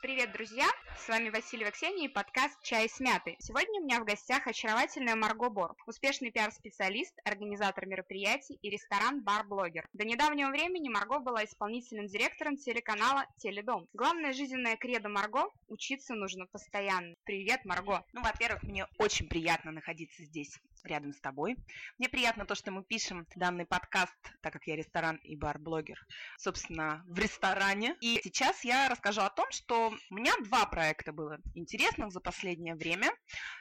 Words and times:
Привет, 0.00 0.30
друзья! 0.30 0.64
С 0.96 1.08
вами 1.08 1.28
Василий 1.28 1.68
Ксения 1.72 2.04
и 2.04 2.12
подкаст 2.12 2.56
«Чай 2.62 2.88
с 2.88 3.00
мятой». 3.00 3.34
Сегодня 3.40 3.80
у 3.80 3.84
меня 3.84 3.98
в 3.98 4.04
гостях 4.04 4.46
очаровательная 4.46 5.16
Марго 5.16 5.50
Бор, 5.50 5.74
успешный 5.86 6.30
пиар-специалист, 6.30 7.18
организатор 7.24 7.84
мероприятий 7.84 8.60
и 8.62 8.70
ресторан-бар-блогер. 8.70 9.88
До 9.92 10.04
недавнего 10.04 10.50
времени 10.50 10.88
Марго 10.88 11.18
была 11.18 11.44
исполнительным 11.44 12.06
директором 12.06 12.56
телеканала 12.56 13.26
«Теледом». 13.38 13.88
Главная 13.92 14.32
жизненная 14.32 14.76
кредо 14.76 15.08
Марго– 15.08 15.50
учиться 15.66 16.14
нужно 16.14 16.46
постоянно. 16.46 17.16
Привет, 17.24 17.64
Марго! 17.64 18.04
Ну, 18.12 18.22
во-первых, 18.22 18.62
мне 18.62 18.86
очень 18.98 19.28
приятно 19.28 19.72
находиться 19.72 20.22
здесь, 20.22 20.60
рядом 20.84 21.12
с 21.12 21.20
тобой. 21.20 21.56
Мне 21.98 22.08
приятно 22.08 22.44
то, 22.44 22.54
что 22.54 22.70
мы 22.70 22.82
пишем 22.84 23.26
данный 23.34 23.66
подкаст, 23.66 24.16
так 24.40 24.52
как 24.52 24.66
я 24.66 24.76
ресторан 24.76 25.16
и 25.16 25.36
бар-блогер, 25.36 25.98
собственно, 26.38 27.04
в 27.08 27.18
ресторане. 27.18 27.96
И 28.00 28.20
сейчас 28.22 28.64
я 28.64 28.88
расскажу 28.88 29.22
о 29.22 29.30
том, 29.30 29.46
что 29.50 29.92
у 30.10 30.14
меня 30.14 30.32
два 30.44 30.66
проекта 30.66 31.12
было 31.12 31.38
интересных 31.54 32.12
за 32.12 32.20
последнее 32.20 32.74
время. 32.74 33.10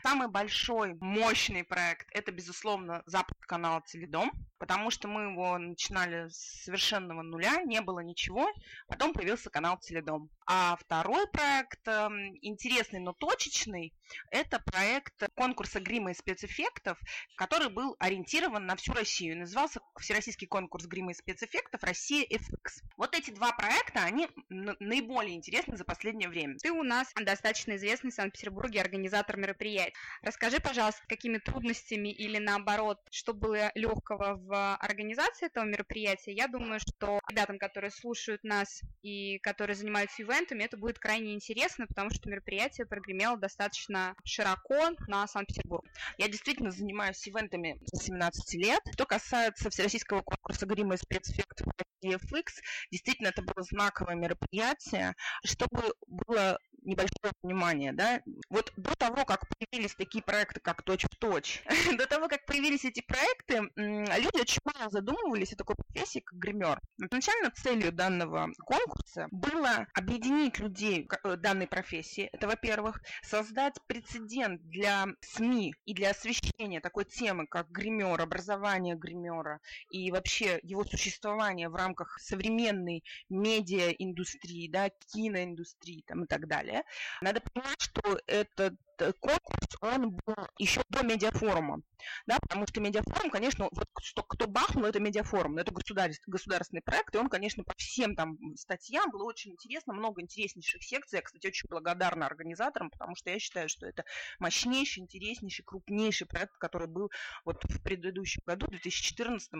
Самый 0.04 0.28
большой, 0.28 0.96
мощный 1.00 1.64
проект– 1.64 2.08
это, 2.12 2.32
безусловно, 2.32 3.04
запуск 3.06 3.40
канала 3.46 3.82
Теледом, 3.86 4.32
потому 4.58 4.90
что 4.92 5.08
мы 5.08 5.32
его 5.32 5.58
начинали 5.58 6.30
с 6.30 6.64
совершенного 6.64 7.22
нуля, 7.22 7.62
не 7.64 7.82
было 7.82 8.00
ничего, 8.00 8.50
потом 8.88 9.14
появился 9.14 9.50
канал 9.50 9.78
Теледом. 9.80 10.30
А 10.50 10.78
второй 10.78 11.28
проект, 11.28 11.86
эм, 11.90 12.38
интересный, 12.42 13.02
но 13.02 13.12
точечный, 13.12 13.94
это 14.32 14.60
проект 14.60 15.28
конкурса 15.36 15.82
грима 15.82 16.12
и 16.12 16.14
спецэффектов, 16.14 16.98
который 17.36 17.68
был 17.68 17.98
ориентирован 18.00 18.66
на 18.66 18.78
всю 18.78 18.94
Россию. 18.94 19.40
Назывался 19.40 19.82
Всероссийский 20.00 20.48
конкурс 20.48 20.86
грима 20.86 21.12
и 21.12 21.16
спецэффектов 21.16 21.84
«Россия 21.84 22.26
FX». 22.26 22.82
Вот 22.96 23.14
эти 23.14 23.32
два 23.32 23.52
проекта, 23.52 24.06
они 24.06 24.30
наиболее 24.48 25.36
интересны 25.36 25.76
за 25.76 25.84
последнее 25.84 26.30
время. 26.30 26.56
Ты 26.60 26.72
у 26.72 26.82
нас 26.82 27.12
достаточно 27.14 27.76
известный 27.76 28.12
в 28.12 28.14
Санкт-Петербурге 28.14 28.80
организатор 28.80 29.36
мероприятий. 29.36 29.94
Расскажи, 30.22 30.62
пожалуйста, 30.62 31.02
какими 31.10 31.40
трудностями 31.40 32.08
или 32.08 32.38
наоборот, 32.38 33.02
что 33.12 33.34
было 33.34 33.70
легкого 33.76 34.36
в 34.38 34.76
организации 34.78 35.48
этого 35.48 35.66
мероприятия. 35.66 36.32
Я 36.32 36.48
думаю, 36.48 36.80
что 36.80 37.20
ребятам, 37.30 37.60
которые 37.60 37.92
слушают 37.92 38.46
нас 38.46 38.82
и 39.02 39.40
которые 39.40 39.76
занимаются 39.76 40.22
ивентами, 40.22 40.37
ивентами 40.38 40.64
это 40.64 40.78
будет 40.78 41.00
крайне 41.00 41.34
интересно, 41.34 41.88
потому 41.88 42.12
что 42.12 42.30
мероприятие 42.30 42.86
прогремело 42.86 43.38
достаточно 43.38 44.16
широко 44.24 44.92
на 45.08 45.28
Санкт-Петербург. 45.28 45.86
Я 46.18 46.28
действительно 46.28 46.72
занимаюсь 46.72 47.28
ивентами 47.28 47.80
с 47.92 48.04
17 48.04 48.54
лет. 48.56 48.82
Что 48.94 49.06
касается 49.06 49.70
Всероссийского 49.70 50.22
конкурса 50.22 50.66
грима 50.66 50.96
и 50.96 50.98
спецэффектов 50.98 51.68
DFX, 52.04 52.62
действительно 52.92 53.30
это 53.30 53.42
было 53.42 53.64
знаковое 53.64 54.16
мероприятие, 54.16 55.16
чтобы 55.44 55.94
было 56.06 56.60
небольшое 56.88 57.34
понимание, 57.42 57.94
да, 57.94 58.22
вот 58.50 58.72
до 58.78 58.96
того, 58.96 59.26
как 59.26 59.46
появились 59.50 59.96
такие 59.96 60.24
проекты, 60.24 60.60
как 60.60 60.82
«Точь 60.84 61.04
в 61.04 61.16
точь», 61.18 61.62
до 61.98 62.08
того, 62.08 62.28
как 62.28 62.46
появились 62.46 62.86
эти 62.86 63.02
проекты, 63.02 63.70
люди 63.76 64.42
очень 64.42 64.62
мало 64.64 64.90
задумывались 64.90 65.54
о 65.54 65.58
такой 65.58 65.76
профессии, 65.76 66.20
как 66.20 66.40
гример. 66.40 66.80
Изначально 66.98 67.52
целью 67.52 67.92
данного 67.92 68.50
конкурса 68.66 69.28
было 69.32 69.88
объединить 69.94 70.60
людей 70.60 71.08
э, 71.24 71.36
данной 71.36 71.68
профессии, 71.68 72.30
это, 72.32 72.48
во-первых, 72.48 73.02
создать 73.22 73.76
прецедент 73.88 74.62
для 74.70 75.08
СМИ 75.22 75.74
и 75.86 75.94
для 75.94 76.12
освещения 76.12 76.80
такой 76.80 77.06
темы, 77.06 77.48
как 77.48 77.70
гример, 77.70 78.22
образование 78.22 78.96
гримера 78.96 79.60
и 79.90 80.12
вообще 80.12 80.60
его 80.64 80.86
существование 80.86 81.70
в 81.70 81.76
рамках 81.76 82.18
современной 82.22 83.04
медиаиндустрии, 83.30 84.70
да, 84.70 84.90
киноиндустрии 85.12 86.04
там, 86.08 86.24
и 86.24 86.28
так 86.28 86.48
далее. 86.48 86.77
Надо 87.22 87.42
понимать, 87.42 87.82
что 87.82 88.20
этот 88.28 88.74
конкурс, 89.20 89.68
он 89.82 90.12
был 90.12 90.36
еще 90.58 90.82
до 90.90 91.04
медиафорума, 91.04 91.82
да, 92.26 92.38
потому 92.40 92.66
что 92.68 92.82
медиафорум, 92.82 93.30
конечно, 93.30 93.70
вот 93.72 93.88
что, 94.02 94.24
кто 94.24 94.48
бахнул, 94.48 94.86
это 94.86 95.00
медиафорум, 95.00 95.58
это 95.58 95.72
государственный, 95.72 96.32
государственный 96.32 96.82
проект, 96.82 97.14
и 97.16 97.18
он, 97.18 97.30
конечно, 97.30 97.64
по 97.64 97.74
всем 97.78 98.16
там 98.16 98.38
статьям 98.56 99.10
было 99.12 99.24
очень 99.24 99.52
интересно, 99.52 99.94
много 99.94 100.22
интереснейших 100.22 100.84
секций, 100.84 101.18
я, 101.18 101.22
кстати, 101.22 101.48
очень 101.48 101.68
благодарна 101.70 102.26
организаторам, 102.26 102.90
потому 102.90 103.16
что 103.16 103.30
я 103.30 103.40
считаю, 103.40 103.70
что 103.70 103.86
это 103.86 104.04
мощнейший, 104.40 105.04
интереснейший, 105.04 105.64
крупнейший 105.66 106.28
проект, 106.28 106.58
который 106.58 106.88
был 106.88 107.12
вот 107.46 107.64
в 107.64 107.84
предыдущем 107.84 108.42
году, 108.46 108.68
в 108.68 108.72
2014, 108.72 109.52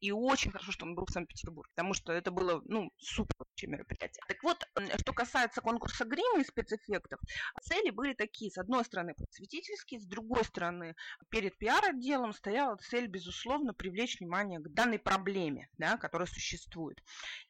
и 0.00 0.12
очень 0.12 0.50
хорошо, 0.50 0.72
что 0.72 0.86
он 0.86 0.94
был 0.94 1.06
в 1.06 1.10
Санкт-Петербурге, 1.10 1.70
потому 1.74 1.94
что 1.94 2.12
это 2.12 2.30
было, 2.30 2.62
ну, 2.66 2.90
супер 2.98 3.34
вообще 3.38 3.66
мероприятие. 3.66 4.22
Так 4.28 4.42
вот, 4.42 4.64
что 5.00 5.12
касается 5.12 5.60
конкурса 5.60 6.04
грима 6.04 6.40
и 6.40 6.44
спецэффектов, 6.44 7.20
цели 7.62 7.90
были 7.90 8.14
такие, 8.14 8.50
с 8.50 8.58
одной 8.58 8.83
одной 8.84 8.86
стороны, 8.86 9.14
просветительский, 9.14 9.98
с 9.98 10.06
другой 10.06 10.44
стороны, 10.44 10.94
перед 11.30 11.56
пиар-отделом 11.58 12.32
стояла 12.32 12.76
цель, 12.76 13.06
безусловно, 13.06 13.72
привлечь 13.72 14.20
внимание 14.20 14.60
к 14.60 14.68
данной 14.68 14.98
проблеме, 14.98 15.68
да, 15.78 15.96
которая 15.96 16.28
существует, 16.28 17.02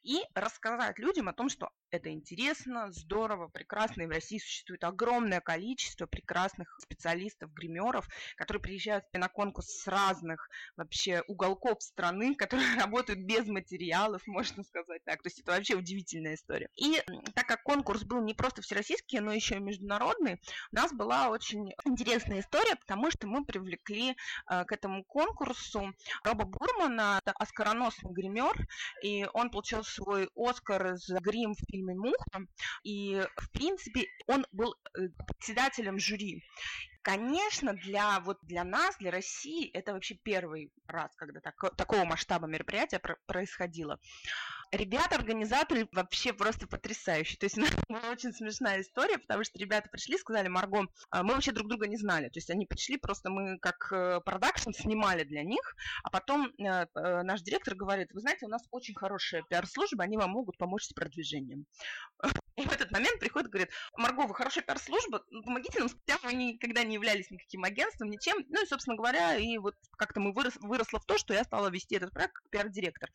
и 0.02 0.22
рассказать 0.34 0.98
людям 0.98 1.28
о 1.28 1.32
том, 1.32 1.48
что 1.48 1.70
это 1.94 2.10
интересно, 2.10 2.90
здорово, 2.92 3.48
прекрасно. 3.48 4.02
И 4.02 4.06
в 4.06 4.10
России 4.10 4.38
существует 4.38 4.82
огромное 4.84 5.40
количество 5.40 6.06
прекрасных 6.06 6.76
специалистов, 6.80 7.52
гримеров, 7.52 8.08
которые 8.36 8.62
приезжают 8.62 9.04
на 9.12 9.28
конкурс 9.28 9.68
с 9.68 9.86
разных 9.86 10.48
вообще 10.76 11.22
уголков 11.28 11.82
страны, 11.82 12.34
которые 12.36 12.74
работают 12.76 13.20
без 13.20 13.46
материалов, 13.46 14.22
можно 14.26 14.64
сказать 14.64 15.02
так. 15.04 15.22
То 15.22 15.28
есть 15.28 15.40
это 15.40 15.52
вообще 15.52 15.74
удивительная 15.74 16.34
история. 16.34 16.68
И 16.76 17.00
так 17.34 17.46
как 17.46 17.62
конкурс 17.62 18.02
был 18.04 18.22
не 18.22 18.34
просто 18.34 18.62
всероссийский, 18.62 19.20
но 19.20 19.32
еще 19.32 19.56
и 19.56 19.60
международный, 19.60 20.40
у 20.72 20.76
нас 20.76 20.92
была 20.92 21.28
очень 21.28 21.72
интересная 21.84 22.40
история, 22.40 22.76
потому 22.76 23.10
что 23.10 23.26
мы 23.26 23.44
привлекли 23.44 24.16
э, 24.50 24.64
к 24.64 24.72
этому 24.72 25.04
конкурсу 25.04 25.92
Роба 26.24 26.44
Бурмана, 26.44 27.20
оскароносный 27.24 28.12
гример, 28.12 28.54
и 29.02 29.26
он 29.32 29.50
получил 29.50 29.84
свой 29.84 30.28
Оскар 30.34 30.96
за 30.96 31.20
грим 31.20 31.54
в 31.54 31.58
фильме 31.70 31.83
фильме 31.84 31.94
«Муха», 31.94 32.46
и, 32.82 33.22
в 33.36 33.50
принципе, 33.50 34.06
он 34.26 34.46
был 34.52 34.74
э, 34.96 35.08
председателем 35.26 35.98
жюри. 35.98 36.42
Конечно, 37.04 37.74
для, 37.74 38.18
вот 38.20 38.38
для 38.40 38.64
нас, 38.64 38.96
для 38.96 39.10
России, 39.10 39.68
это 39.72 39.92
вообще 39.92 40.14
первый 40.14 40.72
раз, 40.86 41.14
когда 41.16 41.38
так, 41.40 41.54
такого 41.76 42.06
масштаба 42.06 42.46
мероприятия 42.46 42.98
про 42.98 43.18
происходило. 43.26 44.00
Ребята, 44.72 45.16
организаторы 45.16 45.86
вообще 45.92 46.32
просто 46.32 46.66
потрясающие. 46.66 47.36
То 47.36 47.44
есть, 47.44 47.56
ну, 47.90 47.98
очень 48.10 48.32
смешная 48.32 48.80
история, 48.80 49.18
потому 49.18 49.44
что 49.44 49.58
ребята 49.58 49.90
пришли, 49.90 50.16
сказали, 50.16 50.48
Марго, 50.48 50.86
а 51.10 51.22
мы 51.22 51.34
вообще 51.34 51.52
друг 51.52 51.68
друга 51.68 51.88
не 51.88 51.98
знали. 51.98 52.30
То 52.30 52.38
есть, 52.38 52.48
они 52.48 52.64
пришли, 52.64 52.96
просто 52.96 53.28
мы 53.28 53.58
как 53.58 53.92
э, 53.92 54.20
продакшн 54.24 54.70
снимали 54.70 55.24
для 55.24 55.42
них, 55.42 55.76
а 56.04 56.10
потом 56.10 56.46
э, 56.58 56.86
э, 56.94 57.22
наш 57.22 57.42
директор 57.42 57.74
говорит, 57.74 58.12
вы 58.14 58.20
знаете, 58.20 58.46
у 58.46 58.48
нас 58.48 58.62
очень 58.70 58.94
хорошая 58.94 59.42
пиар-служба, 59.50 60.04
они 60.04 60.16
вам 60.16 60.30
могут 60.30 60.56
помочь 60.56 60.84
с 60.84 60.92
продвижением. 60.94 61.66
И 62.56 62.62
в 62.62 62.70
этот 62.70 62.92
момент 62.92 63.18
приходит 63.18 63.50
говорит, 63.50 63.70
Марго, 63.96 64.26
вы 64.26 64.34
хорошая 64.34 64.62
пиар-служба, 64.62 65.24
ну, 65.30 65.42
помогите 65.42 65.80
нам, 65.80 65.88
хотя 65.88 66.18
мы 66.22 66.34
никогда 66.34 66.84
не 66.84 66.94
являлись 66.94 67.30
никаким 67.30 67.64
агентством, 67.64 68.10
ничем. 68.10 68.44
Ну 68.48 68.62
и, 68.62 68.66
собственно 68.66 68.96
говоря, 68.96 69.36
и 69.36 69.58
вот 69.58 69.74
как-то 69.96 70.20
мы 70.20 70.32
вырос, 70.32 70.54
выросло 70.60 71.00
в 71.00 71.04
то, 71.04 71.18
что 71.18 71.34
я 71.34 71.42
стала 71.42 71.68
вести 71.68 71.96
этот 71.96 72.12
проект 72.12 72.34
как 72.34 72.48
пиар-директор. 72.50 73.10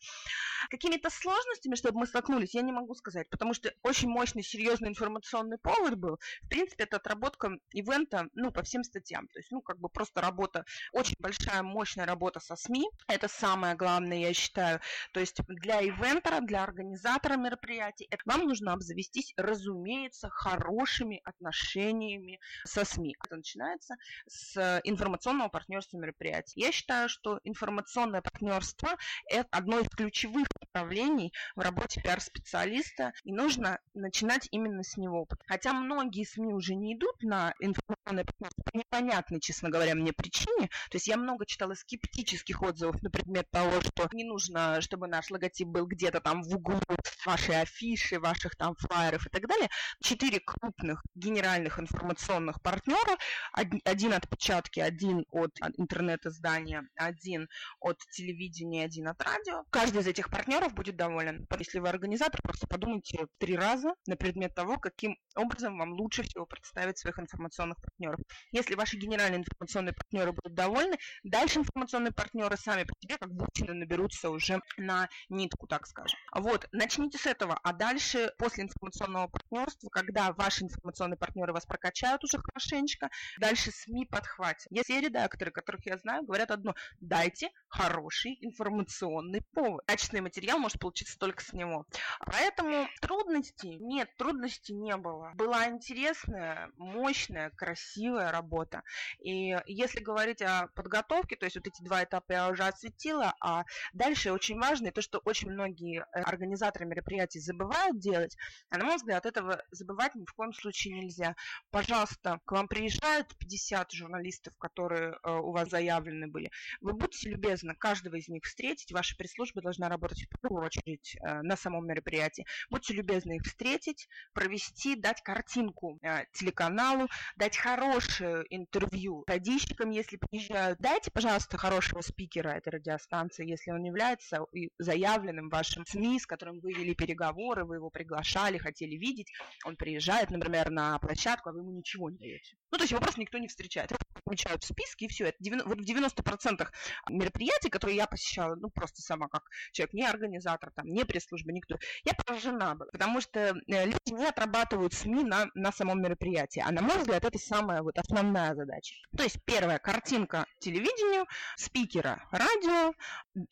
Какими-то 0.68 1.08
сложностями, 1.08 1.74
чтобы 1.74 2.00
мы 2.00 2.06
столкнулись, 2.06 2.54
я 2.54 2.60
не 2.60 2.72
могу 2.72 2.94
сказать, 2.94 3.30
потому 3.30 3.54
что 3.54 3.72
очень 3.82 4.08
мощный, 4.08 4.42
серьезный 4.42 4.90
информационный 4.90 5.56
повод 5.56 5.94
был. 5.94 6.18
В 6.42 6.48
принципе, 6.48 6.84
это 6.84 6.98
отработка 6.98 7.58
ивента, 7.72 8.28
ну, 8.34 8.52
по 8.52 8.62
всем 8.62 8.84
статьям. 8.84 9.26
То 9.28 9.38
есть, 9.38 9.50
ну, 9.50 9.62
как 9.62 9.78
бы 9.78 9.88
просто 9.88 10.20
работа, 10.20 10.66
очень 10.92 11.16
большая, 11.18 11.62
мощная 11.62 12.04
работа 12.04 12.40
со 12.40 12.56
СМИ. 12.56 12.90
Это 13.08 13.26
самое 13.28 13.74
главное, 13.74 14.18
я 14.18 14.34
считаю. 14.34 14.80
То 15.12 15.20
есть, 15.20 15.40
для 15.48 15.82
ивентора, 15.82 16.40
для 16.40 16.62
организатора 16.62 17.36
мероприятий, 17.36 18.06
это 18.10 18.22
вам 18.26 18.44
нужно 18.44 18.74
обзавестись 18.74 19.29
разумеется, 19.36 20.28
хорошими 20.30 21.20
отношениями 21.24 22.40
со 22.64 22.84
СМИ. 22.84 23.16
Это 23.24 23.36
начинается 23.36 23.96
с 24.26 24.80
информационного 24.84 25.48
партнерства 25.48 25.98
мероприятий. 25.98 26.60
Я 26.60 26.72
считаю, 26.72 27.08
что 27.08 27.40
информационное 27.44 28.22
партнерство– 28.22 28.96
это 29.28 29.48
одно 29.50 29.78
из 29.80 29.88
ключевых 29.88 30.46
направлений 30.60 31.32
в 31.56 31.60
работе 31.60 32.00
пиар-специалиста, 32.00 33.12
и 33.24 33.32
нужно 33.32 33.78
начинать 33.94 34.48
именно 34.50 34.82
с 34.82 34.96
него. 34.96 35.26
Хотя 35.46 35.72
многие 35.72 36.24
СМИ 36.24 36.54
уже 36.54 36.74
не 36.74 36.94
идут 36.94 37.22
на 37.22 37.54
информационное 37.60 38.24
партнерство 38.24 38.62
по 38.64 38.76
непонятной, 38.76 39.40
честно 39.40 39.70
говоря, 39.70 39.94
мне 39.94 40.12
причине. 40.12 40.68
То 40.90 40.96
есть 40.96 41.08
я 41.08 41.16
много 41.16 41.46
читала 41.46 41.74
скептических 41.74 42.62
отзывов 42.62 43.02
на 43.02 43.10
предмет 43.10 43.50
того, 43.50 43.80
что 43.80 44.08
не 44.12 44.24
нужно, 44.24 44.80
чтобы 44.80 45.06
наш 45.06 45.30
логотип 45.30 45.68
был 45.68 45.86
где-то 45.86 46.20
там 46.20 46.42
в 46.42 46.54
углу 46.54 46.80
вашей 47.26 47.60
афиши, 47.60 48.18
ваших 48.18 48.56
там 48.56 48.74
флайеров 48.76 49.19
и 49.26 49.30
так 49.30 49.46
далее. 49.46 49.68
Четыре 50.02 50.40
крупных 50.40 51.02
генеральных 51.14 51.78
информационных 51.78 52.60
партнера, 52.62 53.16
один 53.52 54.12
от 54.12 54.28
печатки, 54.28 54.80
один 54.80 55.24
от 55.30 55.52
интернет-издания, 55.76 56.82
один 56.96 57.48
от 57.80 57.98
телевидения, 58.10 58.84
один 58.84 59.08
от 59.08 59.22
радио. 59.22 59.64
Каждый 59.70 60.02
из 60.02 60.06
этих 60.06 60.30
партнеров 60.30 60.74
будет 60.74 60.96
доволен. 60.96 61.46
Если 61.58 61.78
вы 61.78 61.88
организатор, 61.88 62.40
просто 62.42 62.66
подумайте 62.66 63.26
три 63.38 63.56
раза 63.56 63.94
на 64.06 64.16
предмет 64.16 64.54
того, 64.54 64.78
каким 64.78 65.16
образом 65.36 65.78
вам 65.78 65.92
лучше 65.92 66.22
всего 66.22 66.46
представить 66.46 66.98
своих 66.98 67.18
информационных 67.18 67.78
партнеров. 67.80 68.20
Если 68.52 68.74
ваши 68.74 68.96
генеральные 68.96 69.40
информационные 69.40 69.92
партнеры 69.92 70.32
будут 70.32 70.54
довольны, 70.54 70.96
дальше 71.22 71.58
информационные 71.58 72.12
партнеры 72.12 72.56
сами 72.56 72.84
по 72.84 72.94
себе 73.00 73.18
как 73.18 73.32
будто 73.32 73.72
наберутся 73.72 74.30
уже 74.30 74.60
на 74.76 75.08
нитку, 75.28 75.66
так 75.66 75.86
скажем. 75.86 76.18
Вот, 76.34 76.66
начните 76.72 77.18
с 77.18 77.26
этого, 77.26 77.58
а 77.62 77.72
дальше, 77.72 78.32
после 78.38 78.64
информационного 78.64 79.09
партнерства, 79.28 79.88
когда 79.90 80.32
ваши 80.32 80.64
информационные 80.64 81.16
партнеры 81.16 81.52
вас 81.52 81.66
прокачают 81.66 82.24
уже 82.24 82.38
хорошенечко, 82.38 83.10
дальше 83.38 83.70
СМИ 83.70 84.06
подхватят. 84.06 84.66
Есть 84.70 84.86
все 84.86 85.00
редакторы, 85.00 85.50
которых 85.50 85.86
я 85.86 85.98
знаю, 85.98 86.24
говорят 86.24 86.50
одно, 86.50 86.74
дайте 87.00 87.50
хороший 87.68 88.38
информационный 88.40 89.42
повод. 89.52 89.84
Качественный 89.86 90.22
материал 90.22 90.58
может 90.58 90.78
получиться 90.78 91.18
только 91.18 91.42
с 91.42 91.52
него. 91.52 91.86
Поэтому 92.26 92.88
трудностей 93.00 93.78
нет, 93.78 94.08
трудностей 94.16 94.74
не 94.74 94.96
было. 94.96 95.32
Была 95.34 95.68
интересная, 95.68 96.70
мощная, 96.76 97.50
красивая 97.50 98.32
работа. 98.32 98.82
И 99.20 99.56
если 99.66 100.00
говорить 100.00 100.42
о 100.42 100.68
подготовке, 100.74 101.36
то 101.36 101.46
есть 101.46 101.56
вот 101.56 101.66
эти 101.66 101.82
два 101.82 102.04
этапа 102.04 102.32
я 102.32 102.48
уже 102.48 102.64
осветила, 102.64 103.34
а 103.40 103.64
дальше 103.92 104.32
очень 104.32 104.58
важно 104.58 104.90
то, 104.92 105.02
что 105.02 105.18
очень 105.24 105.50
многие 105.50 106.00
э, 106.00 106.20
организаторы 106.22 106.86
мероприятий 106.86 107.40
забывают 107.40 107.98
делать, 107.98 108.36
а 108.70 108.78
на 108.78 108.84
мой 108.84 108.96
взгляд, 109.00 109.26
этого 109.26 109.62
забывать 109.70 110.14
ни 110.14 110.24
в 110.24 110.32
коем 110.32 110.52
случае 110.52 110.94
нельзя. 110.94 111.34
Пожалуйста, 111.70 112.40
к 112.44 112.52
вам 112.52 112.68
приезжают 112.68 113.36
50 113.38 113.92
журналистов, 113.92 114.54
которые 114.58 115.18
э, 115.22 115.30
у 115.30 115.52
вас 115.52 115.68
заявлены 115.68 116.28
были. 116.28 116.50
Вы 116.80 116.92
будьте 116.92 117.30
любезны 117.30 117.74
каждого 117.74 118.16
из 118.16 118.28
них 118.28 118.44
встретить. 118.44 118.92
Ваша 118.92 119.16
пресс-служба 119.16 119.62
должна 119.62 119.88
работать 119.88 120.26
в 120.30 120.40
первую 120.40 120.64
очередь 120.64 121.16
э, 121.16 121.42
на 121.42 121.56
самом 121.56 121.86
мероприятии. 121.86 122.46
Будьте 122.70 122.94
любезны 122.94 123.36
их 123.36 123.42
встретить, 123.42 124.08
провести, 124.32 124.96
дать 124.96 125.22
картинку 125.22 125.98
э, 126.02 126.24
телеканалу, 126.32 127.08
дать 127.36 127.56
хорошее 127.56 128.44
интервью 128.50 129.24
радищикам, 129.26 129.90
если 129.90 130.16
приезжают. 130.16 130.78
Дайте, 130.78 131.10
пожалуйста, 131.10 131.58
хорошего 131.58 132.00
спикера 132.02 132.50
этой 132.50 132.70
радиостанции, 132.70 133.48
если 133.48 133.70
он 133.70 133.82
является 133.82 134.44
заявленным 134.78 135.48
вашим 135.48 135.86
СМИ, 135.86 136.20
с 136.20 136.26
которым 136.26 136.60
вы 136.60 136.72
вели 136.72 136.94
переговоры, 136.94 137.64
вы 137.64 137.76
его 137.76 137.90
приглашали, 137.90 138.58
хотели 138.58 138.89
видеть. 138.96 139.32
Он 139.64 139.76
приезжает, 139.76 140.30
например, 140.30 140.70
на 140.70 140.98
площадку, 140.98 141.50
а 141.50 141.52
вы 141.52 141.60
ему 141.60 141.70
ничего 141.70 142.10
не 142.10 142.18
даете. 142.18 142.56
Ну, 142.70 142.78
то 142.78 142.84
есть 142.84 142.92
его 142.92 143.00
просто 143.00 143.20
никто 143.20 143.38
не 143.38 143.48
встречает. 143.48 143.92
Помечают 144.24 144.62
в 144.64 144.66
списке, 144.66 145.06
и 145.06 145.08
все. 145.08 145.26
Это 145.26 145.36
90, 145.40 145.68
вот 145.68 145.78
в 145.78 145.84
90% 145.84 146.68
мероприятий, 147.08 147.68
которые 147.68 147.96
я 147.96 148.06
посещала, 148.06 148.54
ну, 148.56 148.70
просто 148.70 149.02
сама 149.02 149.28
как 149.28 149.44
человек, 149.72 149.94
не 149.94 150.06
организатор, 150.06 150.70
там, 150.74 150.86
не 150.86 151.04
пресс-служба, 151.04 151.52
никто, 151.52 151.78
я 152.04 152.12
поражена 152.14 152.74
была, 152.74 152.90
потому 152.92 153.20
что 153.20 153.40
э, 153.40 153.86
люди 153.86 154.12
не 154.12 154.26
отрабатывают 154.26 154.94
СМИ 154.94 155.24
на, 155.24 155.46
на 155.54 155.72
самом 155.72 156.02
мероприятии. 156.02 156.62
А 156.64 156.72
на 156.72 156.82
мой 156.82 156.98
взгляд, 156.98 157.24
это 157.24 157.38
самая 157.38 157.82
вот 157.82 157.98
основная 157.98 158.54
задача. 158.54 158.94
То 159.16 159.22
есть 159.22 159.38
первая 159.44 159.78
картинка 159.78 160.46
телевидению, 160.58 161.26
спикера 161.56 162.26
радио, 162.30 162.92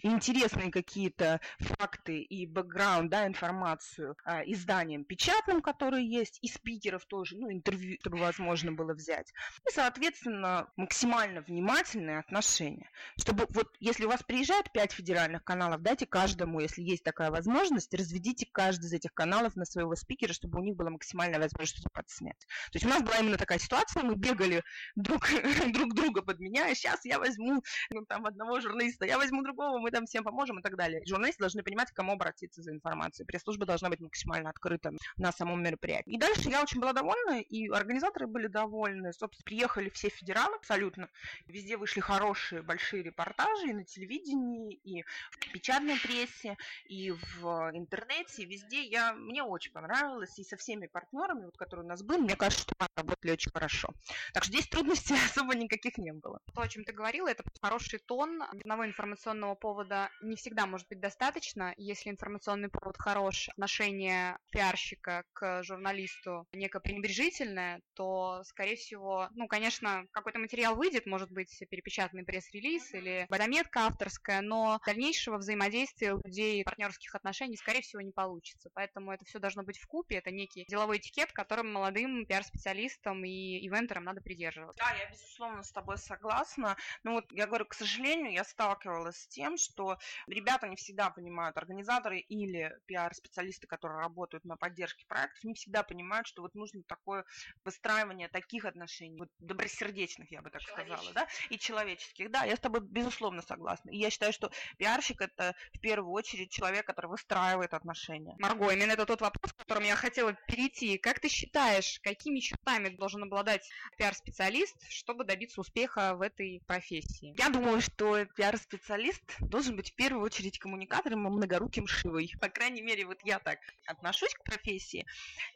интересные 0.03 0.71
какие-то 0.71 1.41
факты 1.59 2.21
и 2.21 2.47
бэкграунд, 2.47 3.11
да, 3.11 3.27
информацию 3.27 4.17
э, 4.27 4.43
изданиям 4.47 5.05
печатным, 5.05 5.63
которые 5.63 6.09
есть, 6.09 6.39
и 6.43 6.49
спикеров 6.49 7.05
тоже, 7.07 7.37
ну, 7.37 7.51
интервью, 7.51 7.97
чтобы 8.01 8.19
возможно 8.19 8.73
было 8.73 8.95
взять. 8.95 9.33
И, 9.69 9.73
соответственно, 9.73 10.58
максимально 10.77 11.41
внимательное 11.43 12.21
отношение. 12.21 12.91
Чтобы 13.19 13.47
вот, 13.51 13.69
если 13.81 14.05
у 14.05 14.09
вас 14.09 14.23
приезжает 14.23 14.73
5 14.73 14.93
федеральных 14.93 15.45
каналов, 15.45 15.83
дайте 15.83 16.07
каждому, 16.07 16.61
если 16.61 16.83
есть 16.83 17.05
такая 17.05 17.31
возможность, 17.31 17.93
разведите 17.95 18.47
каждый 18.51 18.87
из 18.87 18.93
этих 18.93 19.13
каналов 19.15 19.57
на 19.57 19.65
своего 19.65 19.95
спикера, 19.95 20.33
чтобы 20.33 20.61
у 20.61 20.63
них 20.63 20.77
была 20.77 20.91
максимальная 20.91 21.39
возможность 21.39 21.77
что-то 21.77 21.91
подснять. 21.93 22.39
То 22.39 22.77
есть 22.77 22.87
у 22.87 22.89
нас 22.89 23.03
была 23.03 23.17
именно 23.19 23.37
такая 23.37 23.59
ситуация, 23.59 24.03
мы 24.03 24.15
бегали 24.15 24.63
друг, 24.97 25.29
друг 25.73 25.95
друга 25.95 26.23
подменяя, 26.23 26.75
сейчас 26.75 27.05
я 27.05 27.19
возьму 27.19 27.63
ну, 27.91 28.05
там 28.07 28.27
одного 28.27 28.61
журналиста, 28.61 29.07
я 29.07 29.19
возьму 29.19 29.43
другого, 29.43 29.79
мы 29.79 29.91
там 29.91 30.07
всем 30.07 30.25
поможем 30.25 30.59
и 30.59 30.63
так 30.63 30.77
далее. 30.77 31.03
Журналисты 31.07 31.41
должны 31.41 31.63
понимать, 31.63 31.91
к 31.91 31.95
кому 31.95 32.13
обратиться 32.13 32.63
за 32.63 32.73
информацией. 32.73 33.27
Пресс-служба 33.27 33.67
должна 33.67 33.89
быть 33.89 34.01
максимально 34.01 34.51
открыта 34.51 34.93
на 35.17 35.33
самом 35.33 35.63
мероприятии. 35.63 36.13
И 36.13 36.19
дальше 36.19 36.49
я 36.49 36.63
очень 36.63 36.81
была 36.81 36.93
довольна, 36.93 37.41
и 37.41 37.69
организаторы 37.69 38.27
были 38.27 38.47
довольны. 38.47 39.13
Собственно, 39.13 39.45
приехали 39.45 39.91
все 39.91 40.09
федералы 40.09 40.48
абсолютно. 40.55 41.09
Везде 41.47 41.77
вышли 41.77 42.01
хорошие, 42.01 42.63
большие 42.63 43.03
репортажи 43.03 43.69
и 43.69 43.73
на 43.73 43.85
телевидении, 43.85 44.75
и 44.75 45.03
в 45.03 45.53
печатной 45.53 45.99
прессе, 45.99 46.57
и 46.87 47.11
в 47.11 47.71
интернете, 47.75 48.43
и 48.43 48.47
везде. 48.47 48.83
Я, 48.83 49.13
мне 49.13 49.43
очень 49.43 49.73
понравилось, 49.73 50.39
и 50.39 50.45
со 50.45 50.57
всеми 50.57 50.87
партнерами, 50.87 51.47
вот, 51.47 51.57
которые 51.57 51.85
у 51.85 51.89
нас 51.89 52.03
были, 52.03 52.21
мне 52.21 52.37
кажется, 52.37 52.63
что 52.63 52.75
мы 52.81 52.87
работали 52.97 53.33
очень 53.33 53.51
хорошо. 53.51 53.89
Так 54.33 54.45
что 54.45 54.53
здесь 54.53 54.69
трудностей 54.69 55.15
особо 55.27 55.55
никаких 55.55 55.99
не 55.99 56.13
было. 56.13 56.41
То, 56.55 56.63
о 56.63 56.69
чем 56.69 56.85
ты 56.85 56.93
говорила, 56.93 57.29
это 57.29 57.45
хороший 57.61 57.99
тон. 57.99 58.43
Одного 58.43 58.87
информационного 58.87 59.55
повода 59.55 60.11
не 60.23 60.37
всегда 60.37 60.67
может 60.67 60.89
быть 60.89 61.01
достаточно. 61.01 61.75
Если 61.77 62.11
информационный 62.11 62.69
повод 62.69 62.97
хорош, 62.99 63.49
отношение 63.51 64.39
пиарщика 64.51 65.25
к 65.33 65.63
журналисту 65.63 66.47
некое 66.53 66.81
пренебрежительное, 66.81 67.81
то, 67.95 68.43
скорее 68.45 68.77
всего, 68.77 69.29
ну, 69.33 69.47
конечно, 69.47 70.07
какой-то 70.11 70.38
материал 70.39 70.77
выйдет, 70.77 71.07
может 71.07 71.31
быть, 71.31 71.63
перепечатанный 71.71 72.25
пресс-релиз 72.25 72.95
или 72.95 73.27
заметка 73.31 73.87
авторская, 73.87 74.41
но 74.43 74.81
дальнейшего 74.87 75.39
взаимодействия 75.39 76.19
людей, 76.25 76.63
партнерских 76.65 77.15
отношений, 77.15 77.57
скорее 77.57 77.81
всего, 77.81 78.03
не 78.03 78.13
получится. 78.13 78.71
Поэтому 78.75 79.13
это 79.13 79.25
все 79.25 79.39
должно 79.39 79.63
быть 79.63 79.79
в 79.79 79.87
купе, 79.87 80.17
это 80.17 80.31
некий 80.31 80.65
деловой 80.69 80.99
этикет, 80.99 81.33
которым 81.33 81.73
молодым 81.73 82.27
пиар-специалистам 82.27 83.25
и 83.25 83.67
ивентерам 83.67 84.05
надо 84.05 84.21
придерживаться. 84.21 84.85
Да, 84.85 84.93
я, 84.93 85.11
безусловно, 85.11 85.63
с 85.63 85.73
тобой 85.73 85.99
согласна. 85.99 86.77
Ну 87.05 87.13
вот, 87.13 87.25
я 87.33 87.47
говорю, 87.47 87.67
к 87.67 87.75
сожалению, 87.75 88.33
я 88.33 88.45
сталкивалась 88.45 89.17
с 89.17 89.29
тем, 89.29 89.57
что 89.57 89.99
ребята 90.27 90.69
не 90.69 90.77
всегда 90.77 91.11
понимают, 91.11 91.57
организаторы 91.57 92.21
или 92.21 92.77
пиар-специалисты, 92.87 93.67
которые 93.67 94.01
работают 94.01 94.45
на 94.45 94.57
поддержке 94.57 95.07
проектов, 95.07 95.43
не 95.45 95.55
всегда 95.55 95.83
понимают, 95.83 96.27
что 96.27 96.43
вот 96.43 96.55
нужно 96.55 96.83
такое 96.85 97.25
выстраивание 97.65 98.29
таких 98.29 98.65
отношений, 98.65 99.19
вот 99.19 99.29
добросердечных, 99.39 100.28
я 100.31 100.43
бы 100.43 100.51
так 100.51 100.63
сказала, 100.63 101.13
да, 101.13 101.27
и 101.51 101.59
человеческих. 101.59 102.31
Да, 102.31 102.45
я 102.45 102.57
с 102.57 102.61
тобой, 102.61 102.81
безусловно, 102.81 103.43
согласна. 103.43 103.91
И 103.91 103.99
я 103.99 104.11
считаю, 104.11 104.33
что 104.33 104.51
пиарщик– 104.77 105.21
это 105.23 105.55
в 105.75 105.81
первую 105.81 106.13
очередь 106.13 106.51
человек, 106.51 106.87
который 106.87 107.07
выстраивает 107.07 107.75
отношения. 107.75 108.37
Марго, 108.39 108.71
именно 108.71 108.93
это 108.93 109.07
тот 109.07 109.21
вопрос, 109.21 109.53
к 109.53 109.57
которому 109.57 109.87
я 109.87 109.97
хотела 109.97 110.33
перейти. 110.47 110.99
Как 110.99 111.21
ты 111.21 111.29
считаешь, 111.29 112.01
какими 112.03 112.41
чертами 112.41 112.89
должен 112.89 113.23
обладать 113.23 113.69
пиар-специалист, 113.97 114.77
чтобы 114.91 115.25
добиться 115.25 115.61
успеха 115.61 116.15
в 116.15 116.23
этой 116.23 116.63
профессии? 116.67 117.35
Я 117.39 117.49
думаю, 117.49 117.81
что 117.81 118.25
пиар-специалист 118.25 119.23
должен 119.41 119.77
быть 119.77 119.93
в 119.93 119.95
первую 119.95 120.25
очередь 120.25 120.59
коммуникатором 120.59 121.27
и 121.27 121.31
многоруким 121.31 121.87
шивой. 121.87 122.33
По 122.41 122.49
крайней 122.49 122.83
мере, 122.83 123.07
вот 123.07 123.19
я 123.25 123.39
так 123.39 123.59
отношусь 123.87 124.35
к 124.35 124.43
профессии. 124.45 125.07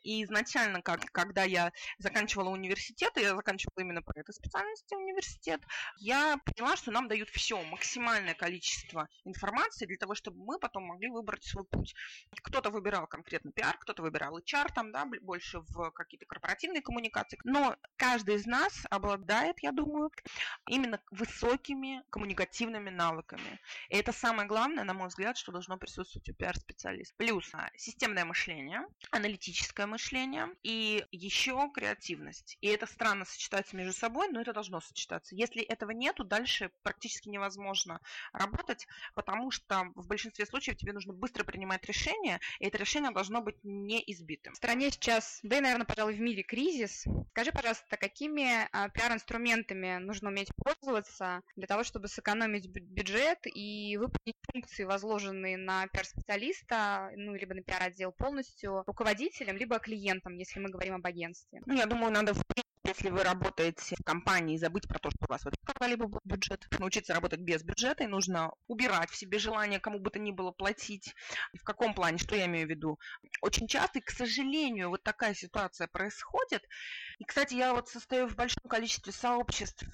И 0.02 0.24
изначально, 0.24 0.82
как, 0.82 1.04
когда 1.12 1.44
я 1.44 1.72
заканчивала 1.98 2.48
университет, 2.48 3.12
я 3.16 3.34
заканчивала 3.34 3.80
именно 3.80 4.02
по 4.02 4.12
этой 4.18 4.32
специальности 4.32 4.61
университет, 4.96 5.60
я 5.98 6.38
поняла, 6.44 6.76
что 6.76 6.90
нам 6.90 7.08
дают 7.08 7.28
все, 7.30 7.62
максимальное 7.64 8.34
количество 8.34 9.08
информации 9.24 9.86
для 9.86 9.96
того, 9.96 10.14
чтобы 10.14 10.44
мы 10.44 10.58
потом 10.58 10.84
могли 10.84 11.08
выбрать 11.08 11.44
свой 11.44 11.64
путь. 11.64 11.94
Кто-то 12.42 12.70
выбирал 12.70 13.06
конкретно 13.06 13.52
пиар, 13.52 13.76
кто-то 13.78 14.02
выбирал 14.02 14.38
HR, 14.38 14.72
там, 14.72 14.92
да, 14.92 15.06
больше 15.20 15.60
в 15.60 15.90
какие-то 15.90 16.26
корпоративные 16.26 16.82
коммуникации. 16.82 17.38
Но 17.44 17.76
каждый 17.96 18.36
из 18.36 18.46
нас 18.46 18.86
обладает, 18.90 19.58
я 19.60 19.72
думаю, 19.72 20.10
именно 20.68 21.00
высокими 21.10 22.02
коммуникативными 22.10 22.90
навыками. 22.90 23.60
И 23.88 23.96
это 23.96 24.12
самое 24.12 24.48
главное, 24.48 24.84
на 24.84 24.94
мой 24.94 25.08
взгляд, 25.08 25.36
что 25.36 25.52
должно 25.52 25.76
присутствовать 25.76 26.28
у 26.28 26.34
пиар-специалиста. 26.34 27.14
Плюс 27.16 27.48
а, 27.54 27.70
системное 27.76 28.24
мышление, 28.24 28.86
аналитическое 29.10 29.86
мышление 29.86 30.48
и 30.62 31.04
еще 31.10 31.70
креативность. 31.72 32.58
И 32.60 32.68
это 32.68 32.86
странно 32.86 33.24
сочетается 33.24 33.76
между 33.76 33.92
собой, 33.92 34.28
но 34.28 34.40
это 34.40 34.51
все 34.52 34.54
должно 34.54 34.80
сочетаться. 34.80 35.34
Если 35.34 35.62
этого 35.62 35.92
нету, 35.92 36.24
дальше 36.24 36.70
практически 36.82 37.28
невозможно 37.28 38.00
работать, 38.32 38.86
потому 39.14 39.50
что 39.50 39.86
в 39.94 40.06
большинстве 40.06 40.44
случаев 40.46 40.76
тебе 40.76 40.92
нужно 40.92 41.14
быстро 41.14 41.44
принимать 41.44 41.84
решение, 41.86 42.38
и 42.60 42.66
это 42.66 42.78
решение 42.78 43.10
должно 43.12 43.40
быть 43.40 43.56
не 43.62 44.02
избитым. 44.12 44.52
В 44.52 44.56
стране 44.56 44.90
сейчас, 44.90 45.40
да 45.42 45.58
и, 45.58 45.60
наверное, 45.60 45.86
пожалуй, 45.86 46.14
в 46.14 46.20
мире 46.20 46.42
кризис. 46.42 47.04
Скажи, 47.30 47.50
пожалуйста, 47.50 47.96
какими 47.96 48.68
а, 48.72 48.88
пиар-инструментами 48.90 49.98
нужно 49.98 50.28
уметь 50.28 50.50
пользоваться 50.54 51.40
для 51.56 51.66
того, 51.66 51.82
чтобы 51.82 52.08
сэкономить 52.08 52.68
бюджет 52.68 53.38
и 53.44 53.96
выполнить 53.96 54.36
функции, 54.52 54.84
возложенные 54.84 55.56
на 55.56 55.86
пиар-специалиста, 55.88 57.10
ну, 57.16 57.34
либо 57.34 57.54
на 57.54 57.62
пиар-отдел 57.62 58.12
полностью 58.12 58.82
руководителем, 58.86 59.56
либо 59.56 59.78
клиентом, 59.78 60.36
если 60.36 60.60
мы 60.60 60.68
говорим 60.68 60.94
об 60.94 61.06
агентстве? 61.06 61.62
Ну, 61.64 61.74
я 61.74 61.86
думаю, 61.86 62.12
надо 62.12 62.34
в 62.34 62.42
если 62.84 63.10
вы 63.10 63.22
работаете 63.22 63.96
в 63.96 64.04
компании, 64.04 64.56
забыть 64.56 64.88
про 64.88 64.98
то, 64.98 65.10
что 65.10 65.26
у 65.26 65.30
вас 65.30 65.44
вот 65.44 65.54
когда-либо 65.64 66.06
был 66.06 66.20
бюджет, 66.24 66.66
научиться 66.78 67.14
работать 67.14 67.40
без 67.40 67.62
бюджета, 67.62 68.04
и 68.04 68.08
нужно 68.08 68.52
убирать 68.66 69.10
в 69.10 69.16
себе 69.16 69.38
желание 69.38 69.80
кому 69.80 70.00
бы 70.00 70.10
то 70.10 70.18
ни 70.18 70.32
было 70.32 70.50
платить. 70.50 71.14
В 71.54 71.62
каком 71.62 71.94
плане, 71.94 72.18
что 72.18 72.34
я 72.34 72.46
имею 72.46 72.66
в 72.66 72.70
виду? 72.70 72.98
Очень 73.40 73.68
часто, 73.68 73.98
и, 73.98 74.02
к 74.02 74.10
сожалению, 74.10 74.88
вот 74.88 75.02
такая 75.02 75.34
ситуация 75.34 75.86
происходит. 75.86 76.66
И, 77.18 77.24
кстати, 77.24 77.54
я 77.54 77.72
вот 77.72 77.88
состою 77.88 78.28
в 78.28 78.34
большом 78.34 78.64
количестве 78.68 79.12
сообществ 79.12 79.84